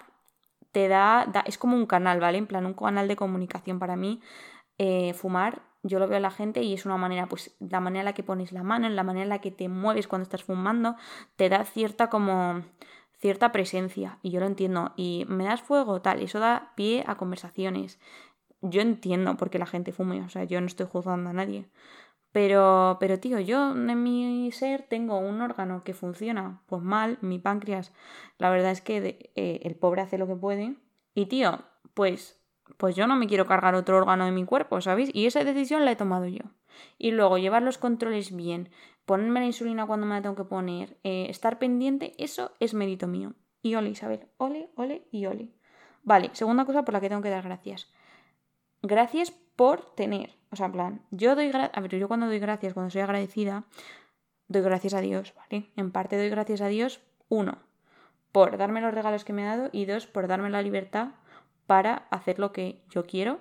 te 0.72 0.88
da, 0.88 1.26
es 1.48 1.58
como 1.58 1.76
un 1.76 1.88
canal, 1.88 2.20
¿vale? 2.20 2.38
En 2.38 2.46
plan, 2.46 2.68
un 2.68 2.76
canal 2.76 3.08
de 3.08 3.16
comunicación 3.16 3.80
para 3.80 3.96
mí. 3.96 4.22
Eh, 4.78 5.16
fumar 5.16 5.64
yo 5.82 5.98
lo 5.98 6.08
veo 6.08 6.18
a 6.18 6.22
la 6.22 6.30
gente 6.30 6.62
y 6.62 6.76
es 6.76 6.86
una 6.86 6.98
manera, 6.98 7.26
pues 7.26 7.56
la 7.60 7.80
manera 7.80 8.02
en 8.02 8.06
la 8.06 8.14
que 8.14 8.22
pones 8.22 8.52
la 8.52 8.62
mano, 8.62 8.86
en 8.86 8.96
la 8.96 9.02
manera 9.02 9.24
en 9.24 9.30
la 9.30 9.42
que 9.42 9.50
te 9.50 9.68
mueves 9.68 10.08
cuando 10.08 10.24
estás 10.24 10.44
fumando, 10.44 10.96
te 11.38 11.50
da 11.50 11.66
cierta 11.66 12.12
como 12.12 12.62
cierta 13.18 13.52
presencia 13.52 14.20
y 14.22 14.32
yo 14.32 14.40
lo 14.40 14.46
entiendo 14.46 14.94
y 14.96 15.26
me 15.28 15.46
das 15.46 15.62
fuego 15.62 16.02
tal, 16.02 16.22
eso 16.22 16.40
da 16.40 16.74
pie 16.76 17.04
a 17.08 17.16
conversaciones. 17.16 18.00
Yo 18.62 18.82
entiendo 18.82 19.38
por 19.38 19.50
qué 19.50 19.60
la 19.60 19.66
gente 19.66 19.92
fume, 19.92 20.22
o 20.22 20.30
sea, 20.30 20.44
yo 20.44 20.60
no 20.62 20.68
estoy 20.68 20.88
juzgando 20.88 21.30
a 21.30 21.34
nadie. 21.34 21.70
Pero, 22.32 22.98
pero 23.00 23.20
tío, 23.20 23.40
yo 23.40 23.72
en 23.72 24.04
mi 24.04 24.52
ser 24.52 24.84
tengo 24.84 25.18
un 25.18 25.42
órgano 25.42 25.84
que 25.84 25.94
funciona 25.94 26.62
pues 26.68 26.84
mal, 26.84 27.18
mi 27.22 27.40
páncreas, 27.40 27.94
la 28.38 28.50
verdad 28.50 28.72
es 28.72 28.82
que 28.82 29.32
eh, 29.36 29.62
el 29.64 29.76
pobre 29.76 30.02
hace 30.02 30.18
lo 30.18 30.28
que 30.28 30.36
puede. 30.36 30.76
Y 31.16 31.28
tío, 31.28 31.64
pues 31.94 32.38
pues 32.78 32.96
yo 32.96 33.08
no 33.08 33.16
me 33.16 33.28
quiero 33.28 33.46
cargar 33.46 33.76
otro 33.76 33.98
órgano 33.98 34.26
de 34.26 34.32
mi 34.32 34.46
cuerpo, 34.46 34.82
¿sabéis? 34.82 35.10
Y 35.14 35.26
esa 35.26 35.44
decisión 35.44 35.86
la 35.86 35.92
he 35.92 35.96
tomado 35.96 36.28
yo. 36.28 36.44
Y 36.98 37.12
luego 37.12 37.38
llevar 37.38 37.64
los 37.64 37.78
controles 37.78 38.36
bien, 38.36 38.70
ponerme 39.08 39.40
la 39.40 39.46
insulina 39.46 39.88
cuando 39.88 40.06
me 40.06 40.16
la 40.16 40.22
tengo 40.22 40.36
que 40.36 40.44
poner, 40.44 40.98
eh, 41.04 41.28
estar 41.30 41.58
pendiente, 41.60 42.14
eso 42.18 42.52
es 42.60 42.74
mérito 42.74 43.08
mío. 43.08 43.34
Y 43.62 43.76
ole, 43.76 43.90
Isabel, 43.90 44.28
ole, 44.36 44.70
ole 44.76 45.08
y 45.12 45.26
ole. 45.26 45.54
Vale, 46.04 46.30
segunda 46.34 46.66
cosa 46.66 46.84
por 46.84 46.94
la 46.94 47.00
que 47.00 47.08
tengo 47.08 47.22
que 47.22 47.30
dar 47.30 47.44
gracias. 47.44 47.90
Gracias 48.82 49.32
por 49.56 49.96
tener. 49.96 50.36
O 50.52 50.58
sea, 50.58 50.68
en 50.68 50.72
plan, 50.74 51.02
yo 51.10 51.36
doy 51.36 51.48
gracias. 51.48 51.72
A 51.78 51.80
ver, 51.80 51.96
yo 51.96 52.10
cuando 52.10 52.28
doy 52.28 52.40
gracias, 52.40 52.74
cuando 52.74 52.90
soy 52.90 53.00
agradecida, 53.00 53.64
doy 54.50 54.62
gracias 54.62 54.94
a 54.94 55.00
Dios, 55.00 55.34
¿vale? 55.38 55.72
En 55.78 55.92
parte 55.92 56.18
doy 56.18 56.30
gracias 56.30 56.60
a 56.60 56.68
Dios, 56.68 57.00
uno, 57.30 57.60
por 58.34 58.58
darme 58.58 58.82
los 58.82 58.94
regalos 58.94 59.24
que 59.24 59.32
me 59.32 59.48
ha 59.48 59.56
dado 59.56 59.70
y 59.72 59.86
dos, 59.86 60.06
por 60.06 60.28
darme 60.28 60.50
la 60.50 60.62
libertad 60.62 61.12
para 61.66 62.08
hacer 62.12 62.40
lo 62.40 62.52
que 62.52 62.84
yo 62.90 63.06
quiero 63.06 63.40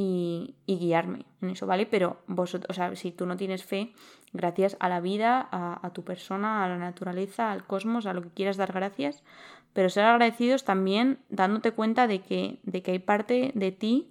y, 0.00 0.54
guiarme 0.68 1.26
en 1.42 1.50
eso, 1.50 1.66
¿vale? 1.66 1.84
Pero 1.84 2.18
vosotros, 2.28 2.70
o 2.70 2.72
sea, 2.72 2.94
si 2.94 3.10
tú 3.10 3.26
no 3.26 3.36
tienes 3.36 3.64
fe, 3.64 3.92
gracias 4.32 4.76
a 4.78 4.88
la 4.88 5.00
vida, 5.00 5.48
a, 5.50 5.90
tu 5.90 6.04
persona, 6.04 6.64
a 6.64 6.68
la 6.68 6.78
naturaleza, 6.78 7.50
al 7.50 7.66
cosmos, 7.66 8.06
a 8.06 8.14
lo 8.14 8.22
que 8.22 8.30
quieras 8.30 8.56
dar 8.56 8.72
gracias, 8.72 9.24
pero 9.72 9.90
ser 9.90 10.04
agradecidos 10.04 10.64
también 10.64 11.18
dándote 11.30 11.72
cuenta 11.72 12.06
de 12.06 12.20
que, 12.20 12.60
de 12.62 12.80
que 12.80 12.92
hay 12.92 13.00
parte 13.00 13.50
de 13.56 13.72
ti 13.72 14.08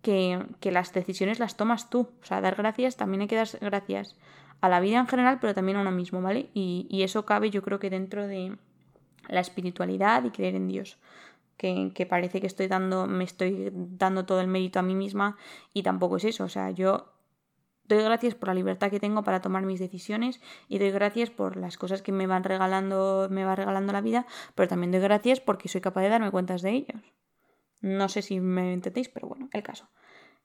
que, 0.00 0.42
las 0.62 0.94
decisiones 0.94 1.38
las 1.38 1.58
tomas 1.58 1.90
tú. 1.90 2.08
O 2.22 2.24
sea, 2.24 2.40
dar 2.40 2.54
gracias, 2.54 2.96
también 2.96 3.20
hay 3.20 3.28
que 3.28 3.36
dar 3.36 3.48
gracias 3.60 4.16
a 4.62 4.70
la 4.70 4.80
vida 4.80 4.98
en 4.98 5.06
general, 5.06 5.36
pero 5.38 5.52
también 5.52 5.76
a 5.76 5.82
uno 5.82 5.90
mismo, 5.90 6.22
¿vale? 6.22 6.48
Y 6.54 7.02
eso 7.02 7.26
cabe 7.26 7.50
yo 7.50 7.62
creo 7.62 7.78
que 7.78 7.90
dentro 7.90 8.26
de 8.26 8.56
la 9.28 9.40
espiritualidad 9.40 10.24
y 10.24 10.30
creer 10.30 10.54
en 10.54 10.68
Dios 10.68 10.96
que, 11.56 12.06
parece 12.08 12.40
que 12.40 12.46
estoy 12.46 12.68
dando, 12.68 13.06
me 13.06 13.24
estoy 13.24 13.70
dando 13.72 14.26
todo 14.26 14.40
el 14.40 14.48
mérito 14.48 14.78
a 14.78 14.82
mí 14.82 14.94
misma 14.94 15.36
y 15.72 15.82
tampoco 15.82 16.16
es 16.16 16.24
eso. 16.24 16.44
O 16.44 16.48
sea, 16.48 16.70
yo 16.70 17.12
doy 17.84 18.02
gracias 18.02 18.34
por 18.34 18.48
la 18.48 18.54
libertad 18.54 18.90
que 18.90 19.00
tengo 19.00 19.22
para 19.22 19.40
tomar 19.40 19.64
mis 19.64 19.80
decisiones 19.80 20.40
y 20.68 20.78
doy 20.78 20.90
gracias 20.90 21.30
por 21.30 21.56
las 21.56 21.78
cosas 21.78 22.02
que 22.02 22.12
me 22.12 22.26
van 22.26 22.44
regalando, 22.44 23.28
me 23.30 23.44
va 23.44 23.54
regalando 23.54 23.92
la 23.92 24.00
vida, 24.00 24.26
pero 24.54 24.68
también 24.68 24.92
doy 24.92 25.00
gracias 25.00 25.40
porque 25.40 25.68
soy 25.68 25.80
capaz 25.80 26.02
de 26.02 26.10
darme 26.10 26.30
cuentas 26.30 26.62
de 26.62 26.70
ellos. 26.70 27.00
No 27.80 28.08
sé 28.08 28.22
si 28.22 28.40
me 28.40 28.72
entendéis, 28.72 29.08
pero 29.08 29.28
bueno, 29.28 29.48
el 29.52 29.62
caso. 29.62 29.88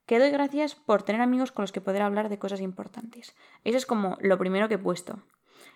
Que 0.06 0.20
doy 0.20 0.32
gracias 0.32 0.76
por 0.76 1.04
tener 1.04 1.22
amigos 1.22 1.52
con 1.52 1.64
los 1.64 1.72
que 1.72 1.82
poder 1.82 2.02
hablar 2.02 2.30
de 2.30 2.40
cosas 2.40 2.62
importantes. 2.62 3.36
Eso 3.64 3.78
es 3.78 3.86
como 3.86 4.18
lo 4.20 4.38
primero 4.38 4.68
que 4.68 4.76
he 4.76 4.80
puesto. 4.80 5.22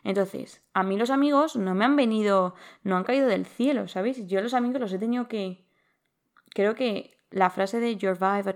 Entonces, 0.06 0.62
a 0.74 0.84
mí 0.84 0.98
los 0.98 1.10
amigos 1.10 1.56
no 1.56 1.74
me 1.74 1.84
han 1.84 1.96
venido, 1.96 2.54
no 2.84 2.96
han 2.96 3.04
caído 3.04 3.28
del 3.28 3.48
cielo, 3.48 3.88
¿sabéis? 3.88 4.26
Yo 4.28 4.40
los 4.40 4.54
amigos 4.54 4.80
los 4.80 4.94
he 4.94 5.00
tenido 5.00 5.28
que... 5.28 5.66
Creo 6.54 6.76
que 6.76 7.18
la 7.32 7.50
frase 7.50 7.80
de 7.80 7.98
your 7.98 8.18
vibe, 8.18 8.54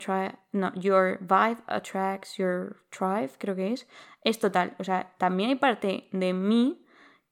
no, 0.51 0.71
your 0.75 1.17
vibe 1.19 1.57
attracts 1.65 2.37
your 2.37 2.77
tribe, 2.91 3.31
creo 3.39 3.55
que 3.55 3.73
es, 3.73 3.87
es 4.23 4.39
total. 4.39 4.75
O 4.77 4.83
sea, 4.83 5.15
también 5.17 5.49
hay 5.49 5.55
parte 5.55 6.07
de 6.11 6.33
mí 6.33 6.85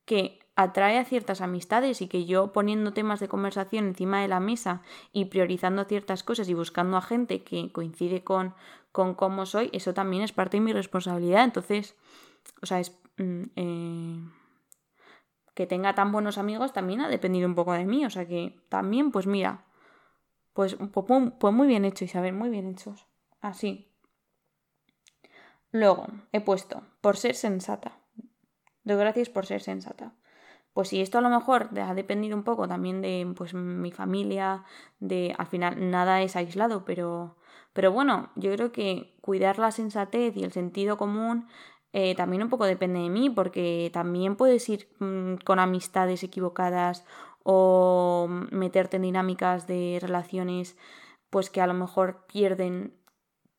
que 0.05 0.39
atrae 0.55 0.97
a 0.97 1.05
ciertas 1.05 1.41
amistades 1.41 2.01
y 2.01 2.07
que 2.07 2.25
yo 2.25 2.51
poniendo 2.51 2.93
temas 2.93 3.19
de 3.19 3.27
conversación 3.27 3.85
encima 3.85 4.23
de 4.23 4.27
la 4.27 4.39
mesa 4.39 4.81
y 5.13 5.25
priorizando 5.25 5.85
ciertas 5.85 6.23
cosas 6.23 6.49
y 6.49 6.55
buscando 6.55 6.97
a 6.97 7.03
gente 7.03 7.43
que 7.43 7.71
coincide 7.71 8.23
con, 8.23 8.55
con 8.91 9.13
cómo 9.13 9.45
soy, 9.45 9.69
eso 9.73 9.93
también 9.93 10.23
es 10.23 10.31
parte 10.31 10.57
de 10.57 10.61
mi 10.61 10.73
responsabilidad. 10.73 11.43
Entonces, 11.43 11.95
o 12.63 12.65
sea, 12.65 12.79
es 12.79 12.97
eh, 13.17 14.19
que 15.53 15.65
tenga 15.65 15.95
tan 15.95 16.11
buenos 16.11 16.37
amigos 16.37 16.71
también 16.71 17.01
ha 17.01 17.09
dependido 17.09 17.47
un 17.47 17.55
poco 17.55 17.73
de 17.73 17.85
mí. 17.85 18.05
O 18.05 18.09
sea 18.09 18.27
que 18.27 18.59
también, 18.69 19.11
pues 19.11 19.25
mira, 19.25 19.65
pues, 20.53 20.77
pues, 20.93 21.05
pues 21.39 21.53
muy 21.53 21.67
bien 21.67 21.85
hecho, 21.85 22.05
Isabel, 22.05 22.33
muy 22.33 22.49
bien 22.49 22.67
hechos. 22.67 23.07
Así. 23.41 23.91
Luego, 25.71 26.07
he 26.31 26.41
puesto, 26.41 26.83
por 27.01 27.17
ser 27.17 27.35
sensata. 27.35 27.99
Doy 28.83 28.97
gracias 28.97 29.29
por 29.29 29.45
ser 29.45 29.61
sensata. 29.61 30.13
Pues 30.73 30.89
si 30.89 31.01
esto 31.01 31.17
a 31.17 31.21
lo 31.21 31.29
mejor 31.29 31.69
ha 31.79 31.93
dependido 31.95 32.37
un 32.37 32.43
poco 32.43 32.67
también 32.67 33.01
de 33.01 33.33
pues, 33.35 33.53
mi 33.53 33.91
familia, 33.91 34.63
de 34.99 35.35
al 35.37 35.47
final 35.47 35.89
nada 35.89 36.21
es 36.21 36.35
aislado, 36.35 36.85
pero, 36.85 37.37
pero 37.73 37.91
bueno, 37.91 38.29
yo 38.35 38.51
creo 38.53 38.71
que 38.71 39.15
cuidar 39.21 39.57
la 39.57 39.71
sensatez 39.71 40.37
y 40.37 40.43
el 40.43 40.51
sentido 40.51 40.97
común 40.97 41.47
eh, 41.93 42.15
también 42.15 42.43
un 42.43 42.49
poco 42.49 42.65
depende 42.65 42.99
de 42.99 43.09
mí, 43.09 43.29
porque 43.29 43.89
también 43.93 44.35
puedes 44.35 44.67
ir 44.69 44.87
mm, 44.99 45.35
con 45.45 45.59
amistades 45.59 46.23
equivocadas 46.23 47.05
o 47.43 48.27
meterte 48.51 48.97
en 48.97 49.03
dinámicas 49.03 49.67
de 49.67 49.99
relaciones 50.01 50.77
pues 51.29 51.49
que 51.49 51.61
a 51.61 51.67
lo 51.67 51.73
mejor 51.73 52.25
pierden 52.27 52.93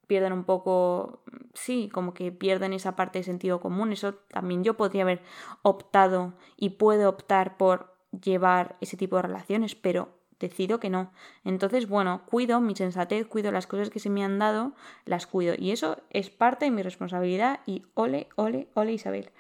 pierden 0.09 0.33
un 0.33 0.45
poco, 0.45 1.23
sí, 1.55 1.91
como 1.93 2.15
que 2.15 2.33
pierden 2.33 2.73
esa 2.73 2.97
parte 2.97 3.19
de 3.21 3.25
sentido 3.25 3.61
común. 3.61 3.93
Eso 3.93 4.15
también 4.15 4.65
yo 4.65 4.75
podría 4.75 5.03
haber 5.03 5.23
optado 5.63 6.33
y 6.57 6.71
puedo 6.71 7.11
optar 7.11 7.59
por 7.59 7.95
llevar 8.11 8.77
ese 8.81 8.97
tipo 8.97 9.17
de 9.17 9.23
relaciones, 9.23 9.75
pero 9.75 10.18
decido 10.41 10.81
que 10.81 10.91
no. 10.91 11.11
Entonces, 11.45 11.89
bueno, 11.89 12.23
cuido 12.27 12.61
mi 12.61 12.75
sensatez, 12.77 13.27
cuido 13.27 13.53
las 13.53 13.67
cosas 13.67 13.91
que 13.91 13.99
se 13.99 14.11
me 14.11 14.25
han 14.25 14.39
dado, 14.39 14.73
las 15.05 15.27
cuido. 15.27 15.55
Y 15.59 15.71
eso 15.73 15.99
es 16.11 16.31
parte 16.31 16.65
de 16.67 16.71
mi 16.71 16.83
responsabilidad 16.83 17.61
y 17.67 17.83
ole, 17.95 18.29
ole, 18.37 18.69
ole 18.75 18.93
Isabel, 18.93 19.31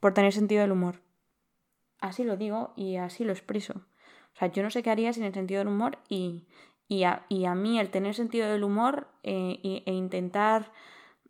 por 0.00 0.14
tener 0.14 0.32
sentido 0.32 0.62
del 0.62 0.72
humor. 0.72 1.00
Así 2.00 2.24
lo 2.24 2.36
digo 2.36 2.72
y 2.76 2.96
así 2.96 3.24
lo 3.24 3.32
expreso. 3.32 3.74
O 4.34 4.38
sea, 4.38 4.48
yo 4.48 4.62
no 4.62 4.70
sé 4.70 4.82
qué 4.82 4.90
haría 4.90 5.12
sin 5.12 5.24
el 5.24 5.34
sentido 5.34 5.60
del 5.60 5.68
humor 5.68 5.98
y, 6.08 6.46
y, 6.88 7.04
a, 7.04 7.24
mí 7.54 7.78
el 7.78 7.90
tener 7.90 8.14
sentido 8.14 8.48
del 8.48 8.64
humor 8.64 9.06
eh, 9.22 9.82
e 9.86 9.92
intentar 9.92 10.72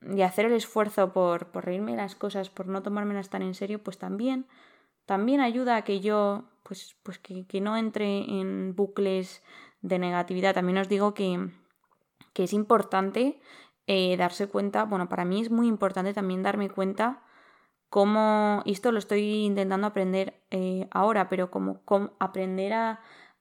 y 0.01 0.23
hacer 0.23 0.47
el 0.47 0.53
esfuerzo 0.53 1.13
por, 1.13 1.47
por 1.47 1.65
reírme 1.65 1.93
de 1.93 1.99
las 1.99 2.15
cosas, 2.15 2.51
por 2.51 2.67
no 2.67 2.83
tomármelas 2.83 3.31
tan 3.31 3.43
en 3.43 3.55
serio, 3.55 3.83
pues 3.83 3.99
también, 3.99 4.47
también 5.07 5.41
ayuda 5.41 5.77
a 5.77 5.85
que 5.85 6.01
yo, 6.01 6.45
pues, 6.63 6.97
pues 7.03 7.19
que, 7.19 7.47
que 7.47 7.61
no 7.61 7.77
entre 7.77 8.19
en 8.41 8.75
bucles 8.75 9.43
de 9.81 9.99
negatividad. 9.99 10.55
También 10.55 10.79
os 10.79 10.89
digo 10.89 11.15
que, 11.15 11.51
que 12.33 12.45
es 12.45 12.53
importante 12.53 13.41
eh, 13.87 14.17
darse 14.17 14.49
cuenta, 14.49 14.85
bueno, 14.85 15.09
para 15.09 15.25
mí 15.25 15.41
es 15.41 15.51
muy 15.51 15.67
importante 15.67 16.15
también 16.15 16.43
darme 16.43 16.71
cuenta 16.71 17.23
cómo, 17.89 18.63
esto 18.65 18.93
lo 18.93 18.99
estoy 18.99 19.45
intentando 19.45 19.87
aprender 19.87 20.41
eh, 20.51 20.89
ahora, 20.91 21.29
pero 21.29 21.51
como, 21.51 21.83
aprender 22.19 22.73
a, 22.73 23.01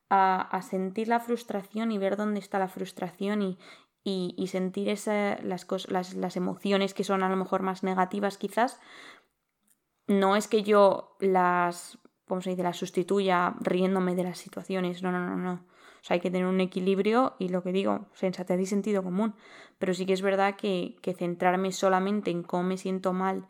a, 0.10 0.62
sentir 0.62 1.08
la 1.08 1.22
frustración 1.22 1.92
y 1.92 1.98
ver 1.98 2.18
dónde 2.18 2.40
está 2.40 2.60
la 2.60 2.68
frustración 2.68 3.42
y, 3.42 3.58
y, 4.04 4.48
sentir 4.48 4.90
esa, 4.90 5.38
las, 5.42 5.66
las, 5.88 6.16
las 6.16 6.36
emociones 6.36 6.94
que 6.94 7.06
son 7.06 7.24
a 7.24 7.30
lo 7.30 7.38
mejor 7.38 7.62
más 7.62 7.84
negativas 7.84 8.38
quizás, 8.38 8.80
no 10.12 10.36
es 10.36 10.48
que 10.48 10.64
yo 10.64 11.16
las, 11.20 11.98
¿cómo 12.28 12.42
se 12.42 12.52
dice?, 12.52 12.64
las 12.64 12.78
sustituya 12.78 13.56
riéndome 13.60 14.16
de 14.16 14.24
las 14.24 14.38
situaciones, 14.38 15.04
no, 15.04 15.12
no, 15.12 15.20
no, 15.20 15.36
no. 15.38 15.54
O 16.02 16.04
sea, 16.04 16.16
hay 16.16 16.22
que 16.22 16.32
tener 16.32 16.48
un 16.48 16.62
equilibrio 16.62 17.36
y 17.38 17.50
lo 17.50 17.62
que 17.62 17.72
digo, 17.72 18.08
sensatez 18.14 18.60
y 18.60 18.66
sentido 18.66 19.04
común. 19.04 19.36
Pero 19.78 19.94
sí 19.94 20.06
que 20.06 20.14
es 20.14 20.24
verdad 20.24 20.56
que, 20.56 20.96
que 21.02 21.14
centrarme 21.14 21.72
solamente 21.72 22.32
en 22.32 22.42
cómo 22.42 22.64
me 22.64 22.78
siento 22.78 23.14
mal 23.14 23.48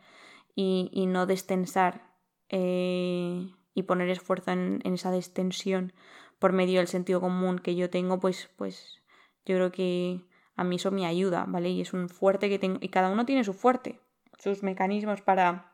y, 0.54 0.90
y 0.92 1.06
no 1.06 1.24
destensar 1.24 2.10
eh, 2.50 3.48
y 3.74 3.82
poner 3.84 4.10
esfuerzo 4.10 4.50
en, 4.50 4.80
en, 4.84 4.94
esa 4.94 5.10
destensión 5.10 5.94
por 6.38 6.52
medio 6.52 6.80
del 6.80 6.88
sentido 6.88 7.20
común 7.20 7.58
que 7.58 7.74
yo 7.74 7.88
tengo, 7.88 8.20
pues, 8.20 8.50
pues 8.56 9.02
yo 9.46 9.56
creo 9.56 9.72
que 9.72 10.26
a 10.54 10.64
mí 10.64 10.76
eso 10.76 10.90
me 10.90 11.06
ayuda, 11.06 11.46
¿vale? 11.48 11.70
Y 11.70 11.80
es 11.80 11.94
un 11.94 12.10
fuerte 12.10 12.50
que 12.50 12.58
tengo. 12.58 12.78
Y 12.82 12.88
cada 12.88 13.08
uno 13.08 13.24
tiene 13.24 13.44
su 13.44 13.54
fuerte, 13.54 14.00
sus 14.38 14.62
mecanismos 14.62 15.22
para 15.22 15.71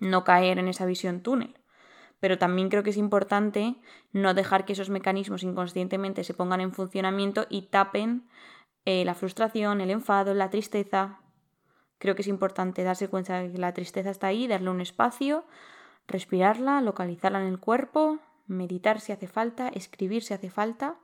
no 0.00 0.24
caer 0.24 0.58
en 0.58 0.68
esa 0.68 0.86
visión 0.86 1.20
túnel 1.22 1.58
pero 2.20 2.38
también 2.38 2.68
creo 2.68 2.82
que 2.82 2.90
es 2.90 2.96
importante 2.96 3.76
no 4.12 4.34
dejar 4.34 4.64
que 4.64 4.72
esos 4.72 4.90
mecanismos 4.90 5.42
inconscientemente 5.42 6.24
se 6.24 6.34
pongan 6.34 6.60
en 6.60 6.72
funcionamiento 6.72 7.46
y 7.48 7.62
tapen 7.62 8.28
eh, 8.84 9.04
la 9.04 9.14
frustración, 9.14 9.80
el 9.80 9.90
enfado, 9.90 10.34
la 10.34 10.50
tristeza. 10.50 11.20
Creo 11.98 12.14
que 12.14 12.22
es 12.22 12.28
importante 12.28 12.82
darse 12.82 13.08
cuenta 13.08 13.40
de 13.40 13.52
que 13.52 13.58
la 13.58 13.72
tristeza 13.72 14.10
está 14.10 14.28
ahí, 14.28 14.46
darle 14.46 14.70
un 14.70 14.80
espacio, 14.80 15.44
respirarla, 16.06 16.80
localizarla 16.80 17.40
en 17.40 17.48
el 17.48 17.60
cuerpo, 17.60 18.18
meditar 18.46 19.00
si 19.00 19.12
hace 19.12 19.28
falta, 19.28 19.68
escribir 19.68 20.22
si 20.22 20.34
hace 20.34 20.50
falta. 20.50 20.96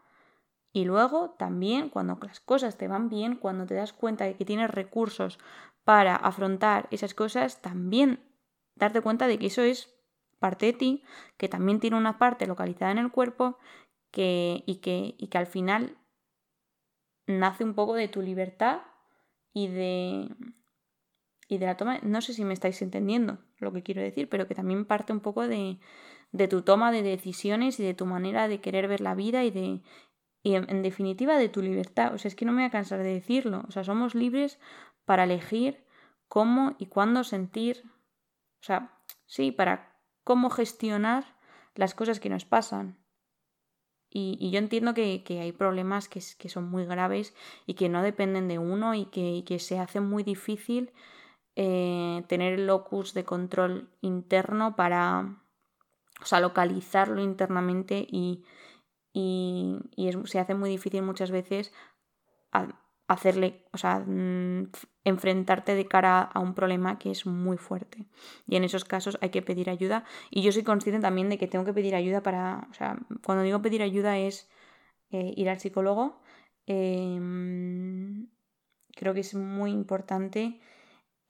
Y 0.73 0.85
luego 0.85 1.31
también 1.39 1.91
cuando 1.91 2.19
las 2.23 2.41
cosas 2.41 2.77
te 2.77 2.89
van 2.89 3.09
bien, 3.09 3.37
cuando 3.37 3.67
te 3.67 3.75
das 3.75 3.93
cuenta 3.93 4.25
de 4.25 4.35
que 4.35 4.45
tienes 4.45 4.71
recursos 4.71 5.39
para 5.85 6.17
afrontar 6.17 6.89
esas 6.91 7.15
cosas, 7.15 7.61
también 7.61 8.24
darte 8.77 9.01
cuenta 9.01 9.27
de 9.27 9.39
que 9.39 9.47
eso 9.47 9.63
es 9.63 9.95
parte 10.39 10.67
de 10.67 10.73
ti, 10.73 11.05
que 11.37 11.49
también 11.49 11.81
tiene 11.81 11.97
una 11.97 12.19
parte 12.19 12.47
localizada 12.47 12.93
en 12.93 12.99
el 12.99 13.11
cuerpo 13.11 13.59
que, 14.11 14.63
y, 14.67 14.77
que, 14.77 15.15
y 15.19 15.29
que 15.29 15.39
al 15.39 15.47
final 15.47 15.97
nace 17.27 17.65
un 17.65 17.75
poco 17.75 17.95
de 17.95 18.09
tu 18.09 18.23
libertad 18.23 18.83
y 19.53 19.69
de, 19.69 20.29
y 21.49 21.59
de 21.59 21.67
la 21.67 21.77
toma, 21.77 21.99
no 22.03 22.21
sé 22.21 22.35
si 22.35 22.45
me 22.45 22.55
estáis 22.55 22.81
entendiendo 22.83 23.39
lo 23.59 23.73
que 23.73 23.83
quiero 23.83 24.03
decir, 24.03 24.29
pero 24.29 24.47
que 24.47 24.55
también 24.55 24.85
parte 24.85 25.13
un 25.13 25.21
poco 25.21 25.47
de, 25.49 25.79
de 26.33 26.49
tu 26.49 26.63
toma 26.63 26.93
de 26.93 27.03
decisiones 27.03 27.79
y 27.81 27.85
de 27.85 27.95
tu 27.95 28.07
manera 28.07 28.49
de 28.49 28.61
querer 28.61 28.89
ver 28.89 29.01
la 29.01 29.15
vida 29.15 29.45
y 29.45 29.51
de, 29.51 29.83
y 30.43 30.55
en, 30.57 30.69
en, 30.69 30.83
definitiva 30.83 31.39
de 31.39 31.49
tu 31.49 31.63
libertad. 31.63 32.13
O 32.15 32.19
sea, 32.19 32.29
es 32.29 32.35
que 32.35 32.45
no 32.45 32.53
me 32.53 32.63
voy 32.63 32.67
a 32.67 32.71
cansar 32.71 32.99
de 33.03 33.15
decirlo. 33.15 33.65
O 33.69 33.71
sea, 33.71 33.85
somos 33.85 34.15
libres 34.15 34.59
para 35.05 35.25
elegir 35.25 35.85
cómo 36.29 36.77
y 36.79 36.87
cuándo 36.87 37.25
sentir. 37.25 37.85
O 38.65 38.67
sea, 38.67 38.91
sí, 39.27 39.53
para 39.53 39.95
cómo 40.25 40.49
gestionar 40.49 41.37
las 41.75 41.95
cosas 41.95 42.19
que 42.19 42.31
nos 42.31 42.47
pasan. 42.47 42.97
Y, 44.09 44.51
yo 44.51 44.59
entiendo 44.59 44.95
que, 44.95 45.23
hay 45.29 45.53
problemas 45.53 46.09
que, 46.09 46.23
son 46.49 46.71
muy 46.71 46.87
graves 46.87 47.35
y 47.67 47.75
que 47.75 47.91
no 47.91 48.03
dependen 48.03 48.49
de 48.49 48.59
uno 48.59 48.95
y 48.95 49.05
que, 49.05 49.59
se 49.59 49.79
hace 49.79 50.01
muy 50.01 50.23
difícil 50.23 50.95
eh, 51.57 52.25
tener 52.27 52.55
el 52.55 52.67
locus 52.67 53.13
de 53.13 53.25
control 53.25 53.91
interno 54.01 54.77
para, 54.77 55.43
o 56.23 56.25
sea, 56.25 56.41
localizarlo 56.41 57.21
internamente 57.21 58.07
y, 58.11 58.47
se 60.25 60.39
hace 60.39 60.55
muy 60.55 60.71
difícil 60.71 61.03
muchas 61.03 61.31
veces 61.31 61.71
hacerle, 63.07 63.65
o 63.73 63.79
sea, 63.79 64.01
mm, 64.01 64.71
enfrentarte 65.05 65.75
de 65.75 65.87
cara 65.87 66.23
a 66.23 66.41
un 66.41 66.55
problema 66.55 66.99
que 66.99 67.11
es 67.11 67.27
muy 67.27 67.59
fuerte. 67.59 68.07
Y 68.47 68.57
en 68.57 68.65
esos 68.65 68.85
casos 68.85 69.19
hay 69.21 69.31
que 69.31 69.43
pedir 69.43 69.71
ayuda. 69.71 70.05
Y 70.31 70.43
yo 70.43 70.53
soy 70.53 70.63
consciente 70.63 71.01
también 71.01 71.29
de 71.29 71.39
que 71.39 71.47
tengo 71.49 71.65
que 71.65 71.75
pedir 71.75 71.95
ayuda 71.95 72.23
para, 72.23 72.67
o 72.71 72.75
sea, 72.75 72.99
cuando 73.25 73.45
digo 73.45 73.63
pedir 73.63 73.83
ayuda 73.83 74.19
es 74.19 74.49
eh, 75.11 75.33
ir 75.37 75.49
al 75.51 75.61
psicólogo. 75.61 76.23
Em, 76.67 78.29
creo 78.97 79.15
que 79.15 79.21
es 79.21 79.35
muy 79.35 79.71
importante 79.71 80.61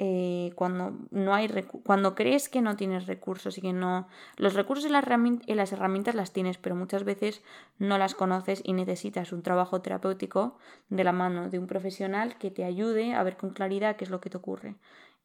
eh, 0.00 0.50
cuando 0.56 0.98
no 1.12 1.34
hay 1.34 1.48
cuando 1.84 2.16
crees 2.16 2.48
que 2.48 2.60
no 2.60 2.74
tienes 2.74 3.06
recursos 3.06 3.58
y 3.58 3.60
que 3.60 3.72
no 3.72 4.08
los 4.36 4.54
recursos 4.54 4.86
y 4.86 4.88
las, 4.88 5.72
herramientas 5.72 6.16
las 6.16 6.32
tienes 6.32 6.58
pero 6.58 6.74
muchas 6.74 7.04
veces 7.04 7.44
no 7.78 7.96
las 7.96 8.16
conoces 8.16 8.60
y 8.64 8.72
necesitas 8.72 9.32
un 9.32 9.44
trabajo 9.44 9.82
terapéutico 9.82 10.58
de 10.88 11.04
la 11.04 11.12
mano 11.12 11.48
de 11.48 11.60
un 11.60 11.68
profesional 11.68 12.38
que 12.38 12.50
te 12.50 12.64
ayude 12.64 13.14
a 13.14 13.22
ver 13.22 13.36
con 13.36 13.50
claridad 13.50 13.94
qué 13.94 14.02
es 14.02 14.10
lo 14.10 14.20
que 14.20 14.30
te 14.30 14.36
ocurre. 14.36 14.74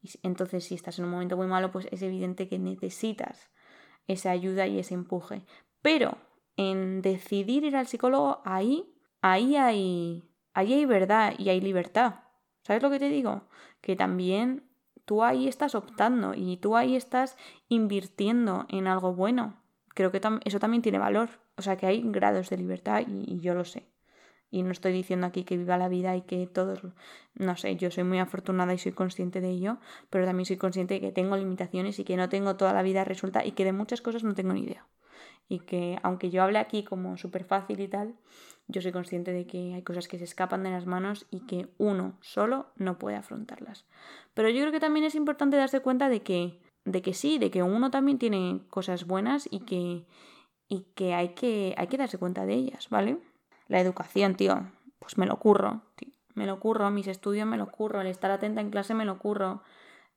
Y 0.02 0.10
entonces 0.22 0.64
si 0.64 0.76
estás 0.76 1.00
en 1.00 1.06
un 1.06 1.10
momento 1.10 1.36
muy 1.36 1.48
malo 1.48 1.72
pues 1.72 1.88
es 1.90 2.00
evidente 2.02 2.48
que 2.48 2.60
necesitas 2.60 3.50
esa 4.06 4.30
ayuda 4.30 4.68
y 4.68 4.78
ese 4.78 4.94
empuje. 4.94 5.44
Pero 5.82 6.16
en 6.56 7.02
decidir 7.02 7.64
ir 7.64 7.76
al 7.76 7.88
psicólogo 7.88 8.40
ahí 8.44 8.94
ahí 9.20 9.56
hay 9.56 10.30
ahí 10.54 10.74
hay 10.74 10.86
verdad 10.86 11.34
y 11.38 11.48
hay 11.48 11.60
libertad 11.60 12.29
¿Sabes 12.70 12.84
lo 12.84 12.90
que 12.90 13.00
te 13.00 13.08
digo? 13.08 13.48
Que 13.80 13.96
también 13.96 14.62
tú 15.04 15.24
ahí 15.24 15.48
estás 15.48 15.74
optando 15.74 16.34
y 16.36 16.56
tú 16.58 16.76
ahí 16.76 16.94
estás 16.94 17.36
invirtiendo 17.68 18.66
en 18.68 18.86
algo 18.86 19.12
bueno. 19.12 19.60
Creo 19.88 20.12
que 20.12 20.20
eso 20.44 20.60
también 20.60 20.80
tiene 20.80 21.00
valor. 21.00 21.30
O 21.56 21.62
sea 21.62 21.76
que 21.76 21.86
hay 21.86 22.00
grados 22.00 22.48
de 22.48 22.58
libertad 22.58 23.02
y, 23.08 23.40
yo 23.40 23.54
lo 23.54 23.64
sé. 23.64 23.88
Y 24.52 24.62
no 24.62 24.70
estoy 24.70 24.92
diciendo 24.92 25.26
aquí 25.26 25.42
que 25.42 25.56
viva 25.56 25.78
la 25.78 25.88
vida 25.88 26.14
y 26.14 26.22
que 26.22 26.46
todos, 26.46 26.82
no 27.34 27.56
sé, 27.56 27.74
yo 27.74 27.90
soy 27.90 28.04
muy 28.04 28.20
afortunada 28.20 28.72
y 28.72 28.78
soy 28.78 28.92
consciente 28.92 29.40
de 29.40 29.50
ello, 29.50 29.78
pero 30.08 30.24
también 30.24 30.46
soy 30.46 30.56
consciente 30.56 30.94
de 30.94 31.00
que 31.00 31.10
tengo 31.10 31.36
limitaciones 31.36 31.98
y 31.98 32.04
que 32.04 32.16
no 32.16 32.28
tengo 32.28 32.54
toda 32.54 32.72
la 32.72 32.82
vida 32.82 33.02
resuelta 33.02 33.44
y 33.44 33.50
que 33.50 33.64
de 33.64 33.72
muchas 33.72 34.00
cosas 34.00 34.22
no 34.22 34.34
tengo 34.34 34.52
ni 34.52 34.62
idea. 34.62 34.86
Y 35.48 35.58
que 35.58 35.98
aunque 36.04 36.30
yo 36.30 36.44
hable 36.44 36.60
aquí 36.60 36.84
como 36.84 37.16
súper 37.16 37.42
fácil 37.42 37.80
y 37.80 37.88
tal, 37.88 38.14
yo 38.70 38.80
soy 38.82 38.92
consciente 38.92 39.32
de 39.32 39.46
que 39.46 39.74
hay 39.74 39.82
cosas 39.82 40.08
que 40.08 40.18
se 40.18 40.24
escapan 40.24 40.62
de 40.62 40.70
las 40.70 40.86
manos 40.86 41.26
y 41.30 41.46
que 41.46 41.68
uno 41.78 42.16
solo 42.20 42.66
no 42.76 42.98
puede 42.98 43.16
afrontarlas. 43.16 43.84
Pero 44.34 44.48
yo 44.48 44.60
creo 44.60 44.72
que 44.72 44.80
también 44.80 45.04
es 45.04 45.14
importante 45.14 45.56
darse 45.56 45.80
cuenta 45.80 46.08
de 46.08 46.22
que, 46.22 46.60
de 46.84 47.02
que 47.02 47.14
sí, 47.14 47.38
de 47.38 47.50
que 47.50 47.62
uno 47.62 47.90
también 47.90 48.18
tiene 48.18 48.62
cosas 48.70 49.06
buenas 49.06 49.48
y 49.50 49.60
que, 49.60 50.06
y 50.68 50.86
que, 50.94 51.14
hay, 51.14 51.30
que 51.30 51.74
hay 51.76 51.86
que 51.88 51.98
darse 51.98 52.18
cuenta 52.18 52.46
de 52.46 52.54
ellas, 52.54 52.88
¿vale? 52.90 53.18
La 53.68 53.80
educación, 53.80 54.34
tío, 54.34 54.70
pues 54.98 55.18
me 55.18 55.26
lo 55.26 55.38
curro, 55.38 55.82
me 56.34 56.46
lo 56.46 56.60
curro, 56.60 56.90
mis 56.90 57.08
estudios 57.08 57.46
me 57.46 57.56
lo 57.56 57.70
curro, 57.70 58.00
el 58.00 58.06
estar 58.06 58.30
atenta 58.30 58.60
en 58.60 58.70
clase 58.70 58.94
me 58.94 59.04
lo 59.04 59.18
curro, 59.18 59.62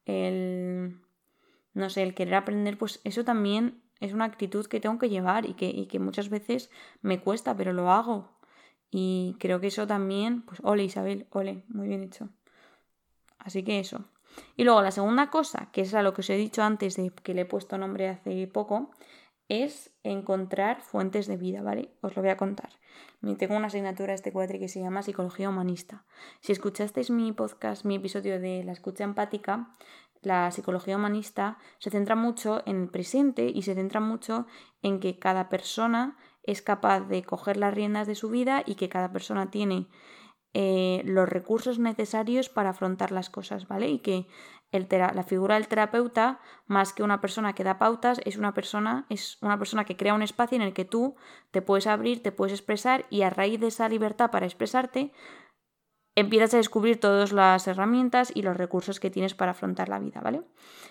el, 0.06 1.02
no 1.74 1.89
sé, 1.89 2.04
el 2.04 2.13
querer 2.13 2.36
aprender, 2.36 2.78
pues 2.78 3.02
eso 3.04 3.24
también 3.24 3.82
es 4.00 4.13
una 4.13 4.26
actitud 4.26 4.66
que 4.66 4.80
tengo 4.80 5.00
que 5.00 5.10
llevar 5.10 5.46
y 5.46 5.54
que, 5.54 5.70
y 5.70 5.86
que 5.88 6.00
muchas 6.00 6.30
veces 6.30 6.70
me 7.02 7.22
cuesta, 7.22 7.56
pero 7.56 7.74
lo 7.74 7.89
hago. 7.89 8.33
Y 8.96 9.36
creo 9.40 9.60
que 9.60 9.68
eso 9.68 9.88
también, 9.88 10.44
pues 10.44 10.60
ole 10.64 10.84
Isabel, 10.84 11.26
ole, 11.32 11.64
muy 11.68 11.88
bien 11.88 12.04
hecho. 12.04 12.30
Así 13.40 13.64
que 13.64 13.80
eso. 13.80 14.06
Y 14.56 14.64
luego 14.64 14.84
la 14.84 14.92
segunda 14.92 15.32
cosa, 15.32 15.70
que 15.72 15.82
es 15.82 15.96
a 15.96 16.04
lo 16.04 16.14
que 16.14 16.22
os 16.22 16.30
he 16.30 16.36
dicho 16.36 16.62
antes 16.62 16.96
de 16.96 17.10
que 17.10 17.34
le 17.34 17.42
he 17.42 17.46
puesto 17.46 17.80
nombre 17.80 18.08
hace 18.08 18.46
poco, 18.46 18.92
es 19.50 19.92
encontrar 20.04 20.82
fuentes 20.82 21.26
de 21.26 21.38
vida, 21.38 21.64
¿vale? 21.64 21.90
Os 22.02 22.16
lo 22.16 22.22
voy 22.22 22.30
a 22.30 22.38
contar. 22.38 22.70
Tengo 23.40 23.56
una 23.56 23.68
asignatura 23.68 24.14
este 24.14 24.32
cuatri 24.32 24.60
que 24.60 24.68
se 24.68 24.80
llama 24.80 25.02
Psicología 25.02 25.50
Humanista. 25.50 26.06
Si 26.40 26.52
escuchasteis 26.52 27.10
mi 27.10 27.32
podcast, 27.32 27.86
mi 27.86 27.96
episodio 27.96 28.40
de 28.40 28.64
la 28.64 28.74
escucha 28.74 29.04
empática, 29.04 29.76
la 30.22 30.52
psicología 30.52 30.98
humanista 30.98 31.58
se 31.80 31.90
centra 31.90 32.16
mucho 32.16 32.62
en 32.68 32.84
el 32.84 32.90
presente 32.90 33.52
y 33.54 33.64
se 33.64 33.74
centra 33.74 34.00
mucho 34.00 34.46
en 34.82 35.00
que 35.00 35.18
cada 35.18 35.50
persona 35.50 36.16
es 36.44 36.62
capaz 36.62 37.02
de 37.02 37.24
coger 37.24 37.58
las 37.58 37.74
riendas 37.74 38.08
de 38.08 38.16
su 38.16 38.30
vida 38.30 38.64
y 38.66 38.76
que 38.76 38.90
cada 38.90 39.12
persona 39.12 39.50
tiene 39.50 39.88
eh, 40.54 41.02
los 41.06 41.28
recursos 41.28 41.80
necesarios 41.80 42.50
para 42.50 42.70
afrontar 42.70 43.12
las 43.12 43.30
cosas, 43.30 43.68
¿vale? 43.68 43.88
Y 43.90 44.00
que 44.00 44.28
el 44.72 44.88
la 44.90 45.24
figura 45.24 45.56
del 45.56 45.68
terapeuta, 45.68 46.40
más 46.66 46.94
que 46.94 47.04
una 47.04 47.22
persona 47.22 47.54
que 47.54 47.64
da 47.64 47.78
pautas, 47.78 48.20
es 48.26 48.38
una 48.38 48.54
persona, 48.54 49.06
es 49.10 49.38
una 49.42 49.58
persona 49.58 49.86
que 49.86 49.96
crea 49.96 50.16
un 50.16 50.24
espacio 50.24 50.56
en 50.56 50.64
el 50.64 50.74
que 50.74 50.84
tú 50.84 51.16
te 51.52 51.62
puedes 51.62 51.86
abrir, 51.86 52.24
te 52.24 52.32
puedes 52.32 52.54
expresar 52.54 53.06
y 53.12 53.22
a 53.22 53.30
raíz 53.30 53.60
de 53.60 53.68
esa 53.68 53.88
libertad 53.88 54.32
para 54.32 54.48
expresarte, 54.48 55.12
empiezas 56.15 56.54
a 56.54 56.58
descubrir 56.58 56.99
todas 56.99 57.32
las 57.32 57.67
herramientas 57.67 58.32
y 58.34 58.41
los 58.41 58.56
recursos 58.56 58.99
que 58.99 59.10
tienes 59.10 59.34
para 59.34 59.52
afrontar 59.52 59.89
la 59.89 59.99
vida, 59.99 60.21
¿vale? 60.21 60.41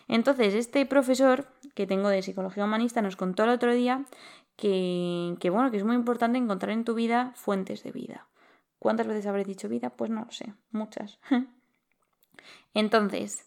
Entonces, 0.08 0.54
este 0.54 0.84
profesor 0.86 1.46
que 1.74 1.86
tengo 1.86 2.08
de 2.08 2.22
psicología 2.22 2.64
humanista 2.64 3.02
nos 3.02 3.16
contó 3.16 3.44
el 3.44 3.50
otro 3.50 3.72
día 3.72 4.04
que, 4.56 5.36
que, 5.40 5.50
bueno, 5.50 5.70
que 5.70 5.76
es 5.76 5.84
muy 5.84 5.94
importante 5.94 6.38
encontrar 6.38 6.72
en 6.72 6.84
tu 6.84 6.94
vida 6.94 7.32
fuentes 7.36 7.82
de 7.82 7.92
vida. 7.92 8.26
¿Cuántas 8.78 9.06
veces 9.06 9.26
habré 9.26 9.44
dicho 9.44 9.68
vida? 9.68 9.90
Pues 9.90 10.10
no 10.10 10.24
lo 10.24 10.30
sé, 10.32 10.54
muchas. 10.70 11.20
Entonces, 12.74 13.46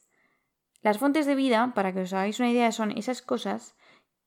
las 0.82 0.98
fuentes 0.98 1.26
de 1.26 1.36
vida, 1.36 1.74
para 1.76 1.94
que 1.94 2.02
os 2.02 2.14
hagáis 2.14 2.40
una 2.40 2.52
idea, 2.52 2.72
son 2.72 2.92
esas 2.92 3.22
cosas 3.22 3.76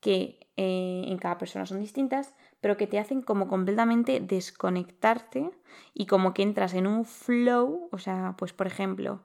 que 0.01 0.49
eh, 0.57 1.05
en 1.07 1.19
cada 1.19 1.39
persona 1.39 1.67
son 1.67 1.81
distintas, 1.81 2.35
pero 2.61 2.77
que 2.77 2.87
te 2.87 2.99
hacen 2.99 3.23
como 3.23 3.49
completamente 3.49 4.21
desconectarte 4.21 5.51
y 5.95 6.07
como 6.07 6.35
que 6.35 6.43
entras 6.43 6.75
en 6.75 6.87
un 6.87 7.05
flow, 7.05 7.89
o 7.93 7.99
sea, 7.99 8.35
pues 8.37 8.53
por 8.53 8.67
ejemplo, 8.67 9.23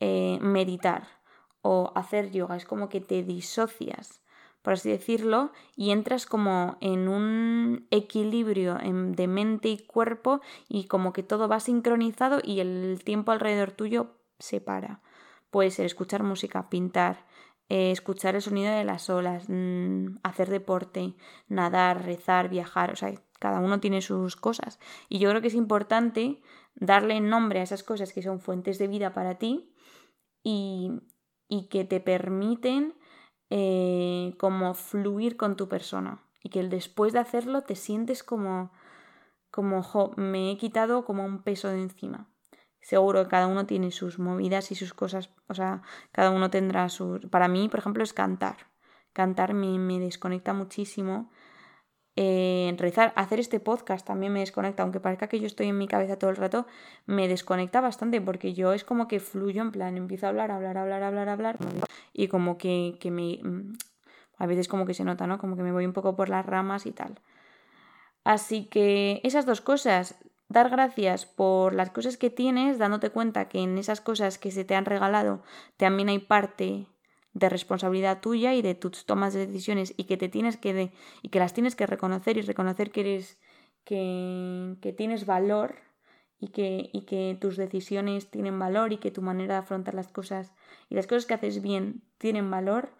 eh, 0.00 0.38
meditar 0.40 1.06
o 1.62 1.92
hacer 1.94 2.30
yoga, 2.30 2.56
es 2.56 2.66
como 2.66 2.90
que 2.90 3.00
te 3.00 3.22
disocias, 3.22 4.20
por 4.60 4.74
así 4.74 4.90
decirlo, 4.90 5.52
y 5.76 5.90
entras 5.90 6.26
como 6.26 6.76
en 6.80 7.08
un 7.08 7.86
equilibrio 7.90 8.76
de 8.76 9.26
mente 9.26 9.68
y 9.68 9.78
cuerpo 9.78 10.40
y 10.68 10.86
como 10.86 11.12
que 11.12 11.22
todo 11.22 11.48
va 11.48 11.60
sincronizado 11.60 12.40
y 12.42 12.60
el 12.60 13.00
tiempo 13.04 13.32
alrededor 13.32 13.72
tuyo 13.72 14.12
se 14.38 14.60
para. 14.60 15.00
Puede 15.50 15.70
ser 15.70 15.86
escuchar 15.86 16.22
música, 16.22 16.68
pintar, 16.68 17.24
eh, 17.68 17.90
escuchar 17.90 18.34
el 18.34 18.42
sonido 18.42 18.74
de 18.74 18.84
las 18.84 19.08
olas, 19.08 19.46
mm, 19.48 20.18
hacer 20.22 20.50
deporte, 20.50 21.14
nadar, 21.48 22.04
rezar, 22.04 22.48
viajar, 22.48 22.92
o 22.92 22.96
sea, 22.96 23.14
cada 23.38 23.60
uno 23.60 23.80
tiene 23.80 24.02
sus 24.02 24.36
cosas. 24.36 24.78
Y 25.08 25.18
yo 25.18 25.30
creo 25.30 25.40
que 25.40 25.48
es 25.48 25.54
importante 25.54 26.40
darle 26.74 27.20
nombre 27.20 27.60
a 27.60 27.62
esas 27.62 27.82
cosas 27.82 28.12
que 28.12 28.22
son 28.22 28.40
fuentes 28.40 28.78
de 28.78 28.88
vida 28.88 29.12
para 29.14 29.36
ti 29.38 29.72
y, 30.42 30.92
y 31.48 31.68
que 31.68 31.84
te 31.84 32.00
permiten 32.00 32.94
eh, 33.50 34.34
como 34.38 34.74
fluir 34.74 35.36
con 35.36 35.56
tu 35.56 35.68
persona. 35.68 36.22
Y 36.42 36.50
que 36.50 36.62
después 36.64 37.12
de 37.12 37.20
hacerlo 37.20 37.62
te 37.62 37.76
sientes 37.76 38.22
como, 38.22 38.72
como, 39.50 40.12
me 40.16 40.50
he 40.50 40.58
quitado 40.58 41.04
como 41.04 41.24
un 41.24 41.42
peso 41.42 41.68
de 41.68 41.80
encima 41.80 42.33
seguro 42.84 43.24
que 43.24 43.30
cada 43.30 43.46
uno 43.46 43.66
tiene 43.66 43.90
sus 43.90 44.18
movidas 44.18 44.70
y 44.70 44.74
sus 44.74 44.92
cosas, 44.92 45.30
o 45.48 45.54
sea, 45.54 45.82
cada 46.12 46.30
uno 46.30 46.50
tendrá 46.50 46.88
sus... 46.90 47.26
Para 47.26 47.48
mí, 47.48 47.68
por 47.68 47.80
ejemplo, 47.80 48.04
es 48.04 48.12
cantar. 48.12 48.68
Cantar 49.14 49.54
me, 49.54 49.78
me 49.78 49.98
desconecta 49.98 50.52
muchísimo. 50.52 51.30
Eh, 52.16 52.74
rezar, 52.78 53.12
hacer 53.16 53.40
este 53.40 53.58
podcast 53.58 54.06
también 54.06 54.32
me 54.32 54.40
desconecta, 54.40 54.82
aunque 54.82 55.00
parezca 55.00 55.28
que 55.28 55.40
yo 55.40 55.46
estoy 55.46 55.68
en 55.68 55.78
mi 55.78 55.88
cabeza 55.88 56.18
todo 56.18 56.30
el 56.30 56.36
rato, 56.36 56.66
me 57.06 57.26
desconecta 57.26 57.80
bastante 57.80 58.20
porque 58.20 58.52
yo 58.52 58.72
es 58.72 58.84
como 58.84 59.08
que 59.08 59.18
fluyo 59.18 59.62
en 59.62 59.72
plan, 59.72 59.96
empiezo 59.96 60.26
a 60.26 60.28
hablar, 60.28 60.52
hablar, 60.52 60.76
hablar, 60.76 61.02
hablar, 61.02 61.28
hablar 61.28 61.58
y 62.12 62.28
como 62.28 62.58
que, 62.58 62.98
que 63.00 63.10
me... 63.10 63.40
Mm, 63.42 63.72
a 64.36 64.46
veces 64.46 64.68
como 64.68 64.84
que 64.84 64.94
se 64.94 65.04
nota, 65.04 65.26
¿no? 65.26 65.38
Como 65.38 65.56
que 65.56 65.62
me 65.62 65.72
voy 65.72 65.86
un 65.86 65.92
poco 65.92 66.16
por 66.16 66.28
las 66.28 66.44
ramas 66.44 66.86
y 66.86 66.92
tal. 66.92 67.20
Así 68.24 68.66
que 68.66 69.20
esas 69.22 69.46
dos 69.46 69.60
cosas, 69.60 70.16
dar 70.48 70.70
gracias 70.70 71.26
por 71.26 71.74
las 71.74 71.90
cosas 71.90 72.16
que 72.16 72.30
tienes, 72.30 72.78
dándote 72.78 73.10
cuenta 73.10 73.48
que 73.48 73.60
en 73.60 73.78
esas 73.78 74.00
cosas 74.00 74.38
que 74.38 74.50
se 74.50 74.64
te 74.64 74.74
han 74.74 74.84
regalado 74.84 75.42
también 75.76 76.08
hay 76.08 76.18
parte 76.18 76.86
de 77.32 77.48
responsabilidad 77.48 78.20
tuya 78.20 78.54
y 78.54 78.62
de 78.62 78.74
tus 78.74 79.06
tomas 79.06 79.34
de 79.34 79.46
decisiones 79.46 79.92
y 79.96 80.04
que 80.04 80.16
te 80.16 80.28
tienes 80.28 80.56
que 80.56 80.92
y 81.22 81.28
que 81.28 81.38
las 81.40 81.52
tienes 81.52 81.74
que 81.74 81.86
reconocer 81.86 82.36
y 82.36 82.42
reconocer 82.42 82.90
que 82.90 83.00
eres 83.00 83.38
que, 83.84 84.76
que 84.80 84.92
tienes 84.92 85.26
valor 85.26 85.74
y 86.38 86.48
que, 86.48 86.90
y 86.92 87.02
que 87.02 87.36
tus 87.40 87.56
decisiones 87.56 88.30
tienen 88.30 88.58
valor 88.58 88.92
y 88.92 88.98
que 88.98 89.10
tu 89.10 89.22
manera 89.22 89.54
de 89.54 89.60
afrontar 89.60 89.94
las 89.94 90.08
cosas 90.08 90.52
y 90.88 90.94
las 90.94 91.06
cosas 91.06 91.26
que 91.26 91.34
haces 91.34 91.60
bien 91.60 92.02
tienen 92.18 92.50
valor 92.50 92.92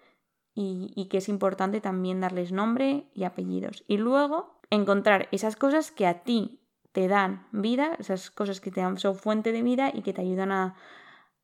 y, 0.55 0.93
y 0.95 1.07
que 1.07 1.19
es 1.19 1.29
importante 1.29 1.81
también 1.81 2.21
darles 2.21 2.53
nombre 2.53 3.07
y 3.13 3.25
apellidos. 3.25 3.85
Y 3.87 3.99
luego 3.99 4.61
encontrar 4.71 5.29
esas 5.31 5.57
cosas 5.57 5.91
que 5.91 6.07
a 6.07 6.23
ti 6.23 6.64
te 6.95 7.09
dan 7.09 7.49
vida, 7.51 7.97
esas 7.99 8.31
cosas 8.31 8.61
que 8.61 8.71
te 8.71 8.81
dan, 8.81 8.99
son 8.99 9.17
fuente 9.17 9.51
de 9.51 9.63
vida 9.63 9.91
y 9.93 10.03
que 10.03 10.13
te 10.13 10.21
ayudan 10.21 10.53
a, 10.53 10.77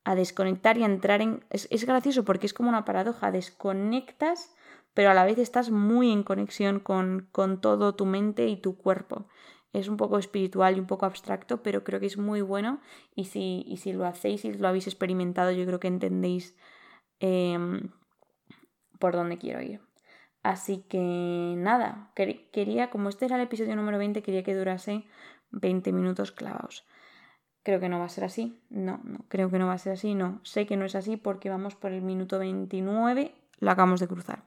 a 0.05 0.15
desconectar 0.15 0.77
y 0.77 0.83
a 0.83 0.85
entrar 0.85 1.21
en... 1.21 1.43
Es, 1.49 1.67
es, 1.71 1.85
gracioso 1.85 2.23
porque 2.23 2.45
es 2.45 2.53
como 2.53 2.69
una 2.69 2.85
paradoja, 2.85 3.31
desconectas, 3.31 4.55
pero 4.93 5.11
a 5.11 5.13
la 5.13 5.25
vez 5.25 5.37
estás 5.37 5.69
muy 5.69 6.09
en 6.09 6.23
conexión 6.23 6.79
con, 6.79 7.27
con 7.33 7.59
todo 7.59 7.95
tu 7.95 8.05
mente 8.05 8.47
y 8.47 8.55
tu 8.55 8.77
cuerpo. 8.77 9.27
Es 9.73 9.89
un 9.89 9.97
poco 9.97 10.19
espiritual 10.19 10.77
y 10.77 10.79
un 10.79 10.87
poco 10.87 11.05
abstracto, 11.05 11.61
pero 11.61 11.83
creo 11.83 11.99
que 11.99 12.05
es 12.05 12.17
muy 12.17 12.39
bueno 12.39 12.79
y 13.13 13.25
si, 13.25 13.65
y 13.67 13.75
si 13.75 13.91
lo 13.91 14.05
hacéis 14.05 14.45
y 14.45 14.53
lo 14.53 14.69
habéis 14.69 14.87
experimentado, 14.87 15.51
yo 15.51 15.65
creo 15.65 15.81
que 15.81 15.89
entendéis 15.89 16.55
eh, 17.19 17.59
por 18.99 19.17
dónde 19.17 19.37
quiero 19.37 19.61
ir. 19.61 19.81
Así 20.43 20.85
que 20.89 21.55
nada, 21.57 22.13
quería, 22.15 22.89
como 22.89 23.09
este 23.09 23.25
era 23.25 23.35
el 23.35 23.43
episodio 23.43 23.75
número 23.75 23.97
20, 23.97 24.23
quería 24.23 24.43
que 24.43 24.55
durase 24.55 25.05
20 25.51 25.91
minutos 25.91 26.31
clavados. 26.31 26.85
Creo 27.63 27.79
que 27.79 27.89
no 27.89 27.99
va 27.99 28.05
a 28.05 28.09
ser 28.09 28.23
así. 28.23 28.59
No, 28.69 29.01
no, 29.03 29.19
creo 29.27 29.51
que 29.51 29.59
no 29.59 29.67
va 29.67 29.73
a 29.73 29.77
ser 29.77 29.93
así. 29.93 30.15
No, 30.15 30.39
sé 30.43 30.65
que 30.65 30.77
no 30.77 30.85
es 30.85 30.95
así 30.95 31.17
porque 31.17 31.49
vamos 31.49 31.75
por 31.75 31.91
el 31.91 32.01
minuto 32.01 32.39
29, 32.39 33.35
lo 33.59 33.71
acabamos 33.71 33.99
de 33.99 34.07
cruzar. 34.07 34.43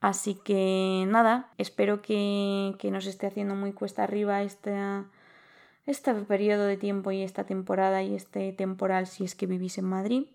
Así 0.00 0.34
que 0.44 1.06
nada, 1.08 1.50
espero 1.56 2.02
que, 2.02 2.74
que 2.78 2.90
nos 2.90 3.06
esté 3.06 3.26
haciendo 3.26 3.54
muy 3.54 3.72
cuesta 3.72 4.02
arriba 4.02 4.42
este, 4.42 4.76
este 5.86 6.14
periodo 6.14 6.64
de 6.64 6.76
tiempo 6.76 7.10
y 7.12 7.22
esta 7.22 7.44
temporada 7.44 8.02
y 8.02 8.14
este 8.14 8.52
temporal 8.52 9.06
si 9.06 9.24
es 9.24 9.34
que 9.34 9.46
vivís 9.46 9.78
en 9.78 9.86
Madrid. 9.86 10.26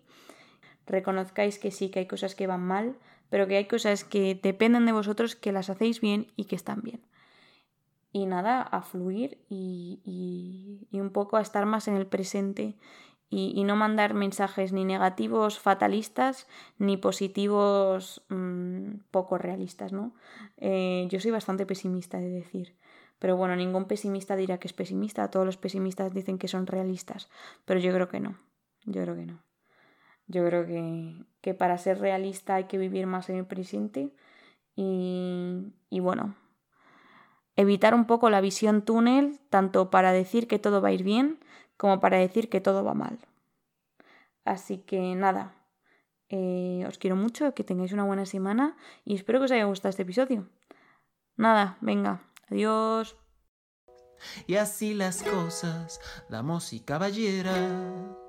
Reconozcáis 0.86 1.60
que 1.60 1.70
sí, 1.70 1.90
que 1.90 2.00
hay 2.00 2.06
cosas 2.06 2.34
que 2.34 2.48
van 2.48 2.66
mal, 2.66 2.96
pero 3.30 3.46
que 3.46 3.56
hay 3.56 3.66
cosas 3.66 4.02
que 4.02 4.34
dependen 4.42 4.84
de 4.84 4.92
vosotros, 4.92 5.36
que 5.36 5.52
las 5.52 5.70
hacéis 5.70 6.00
bien 6.00 6.26
y 6.34 6.46
que 6.46 6.56
están 6.56 6.82
bien 6.82 7.00
y 8.12 8.26
nada, 8.26 8.62
a 8.62 8.82
fluir 8.82 9.38
y, 9.48 10.86
un 10.92 11.10
poco 11.10 11.36
a 11.36 11.40
estar 11.40 11.66
más 11.66 11.88
en 11.88 11.96
el 11.96 12.06
presente 12.06 12.76
y, 13.30 13.64
no 13.64 13.76
mandar 13.76 14.12
mensajes 14.12 14.72
ni 14.74 14.84
negativos 14.84 15.58
fatalistas 15.58 16.46
ni 16.78 16.98
positivos 16.98 18.22
mm, 18.28 18.96
poco 19.10 19.38
realistas, 19.38 19.92
¿no? 19.92 20.14
Eh, 20.58 21.08
yo 21.10 21.18
soy 21.18 21.30
bastante 21.30 21.64
pesimista 21.64 22.18
de 22.18 22.28
decir. 22.28 22.76
Pero 23.18 23.36
bueno, 23.36 23.56
ningún 23.56 23.86
pesimista 23.86 24.36
dirá 24.36 24.58
que 24.58 24.68
es 24.68 24.74
pesimista, 24.74 25.30
todos 25.30 25.46
los 25.46 25.56
pesimistas 25.56 26.12
dicen 26.12 26.38
que 26.38 26.48
son 26.48 26.66
realistas, 26.66 27.30
pero 27.64 27.80
yo 27.80 27.94
creo 27.94 28.08
que 28.08 28.20
no, 28.20 28.36
yo 28.84 29.00
creo 29.02 29.14
que 29.14 29.26
no. 29.26 29.42
Yo 30.26 30.44
creo 30.44 30.66
que, 30.66 31.24
que 31.40 31.54
para 31.54 31.78
ser 31.78 32.00
realista 32.00 32.56
hay 32.56 32.64
que 32.64 32.78
vivir 32.78 33.06
más 33.06 33.30
en 33.30 33.36
el 33.36 33.46
presente 33.46 34.12
y, 34.74 35.72
y 35.88 36.00
bueno, 36.00 36.34
evitar 37.56 37.94
un 37.94 38.06
poco 38.06 38.30
la 38.30 38.40
visión 38.40 38.82
túnel, 38.82 39.40
tanto 39.50 39.90
para 39.90 40.12
decir 40.12 40.48
que 40.48 40.58
todo 40.58 40.80
va 40.80 40.88
a 40.88 40.92
ir 40.92 41.02
bien 41.02 41.38
como 41.76 42.00
para 42.00 42.18
decir 42.18 42.48
que 42.48 42.60
todo 42.60 42.84
va 42.84 42.94
mal. 42.94 43.18
Así 44.44 44.78
que 44.78 45.14
nada, 45.14 45.54
eh, 46.28 46.84
os 46.86 46.98
quiero 46.98 47.16
mucho, 47.16 47.54
que 47.54 47.64
tengáis 47.64 47.92
una 47.92 48.04
buena 48.04 48.24
semana 48.24 48.76
y 49.04 49.14
espero 49.14 49.38
que 49.38 49.46
os 49.46 49.50
haya 49.50 49.64
gustado 49.64 49.90
este 49.90 50.02
episodio. 50.02 50.48
Nada, 51.36 51.78
venga, 51.80 52.22
adiós. 52.48 53.16
Y 54.46 54.54
así 54.54 54.94
las 54.94 55.22
cosas, 55.22 56.00
damos 56.28 56.72
y 56.72 56.80
caballeras. 56.80 58.21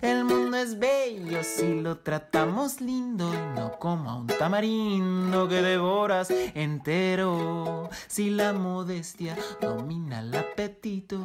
El 0.00 0.24
mundo 0.24 0.56
es 0.56 0.78
bello 0.78 1.42
si 1.42 1.80
lo 1.80 1.98
tratamos 1.98 2.80
lindo 2.80 3.32
y 3.32 3.58
no 3.58 3.78
como 3.78 4.10
a 4.10 4.16
un 4.16 4.26
tamarindo 4.26 5.48
que 5.48 5.62
devoras 5.62 6.30
entero. 6.30 7.88
Si 8.06 8.30
la 8.30 8.52
modestia 8.52 9.36
domina 9.60 10.20
el 10.20 10.34
apetito, 10.34 11.24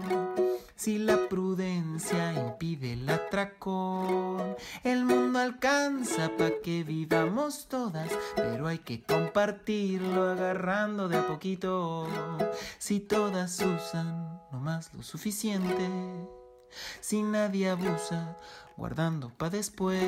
si 0.75 0.97
la 0.97 1.17
prudencia 1.27 2.33
impide 2.33 2.93
el 2.93 3.09
atracón, 3.09 4.55
el 4.83 5.03
mundo 5.03 5.39
alcanza 5.39 6.31
para 6.37 6.61
que 6.63 6.83
vivamos 6.83 7.67
todas, 7.67 8.09
pero 8.35 8.67
hay 8.67 8.79
que 8.79 9.03
compartirlo 9.03 10.29
agarrando 10.29 11.09
de 11.09 11.17
a 11.17 11.27
poquito. 11.27 12.07
Si 12.77 12.99
todas 12.99 13.59
usan 13.59 14.41
no 14.51 14.59
más 14.59 14.93
lo 14.93 15.03
suficiente 15.03 16.38
si 16.99 17.23
nadie 17.23 17.69
abusa, 17.69 18.37
guardando 18.77 19.29
pa' 19.29 19.49
después. 19.49 20.01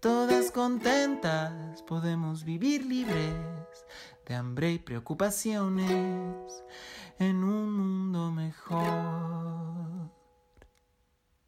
Todas 0.00 0.50
contentas 0.50 1.82
podemos 1.82 2.44
vivir 2.44 2.84
libres 2.86 3.34
de 4.26 4.34
hambre 4.34 4.72
y 4.72 4.78
preocupaciones 4.78 6.64
en 7.18 7.42
un 7.44 7.72
mundo 7.72 8.30
mejor. 8.30 9.87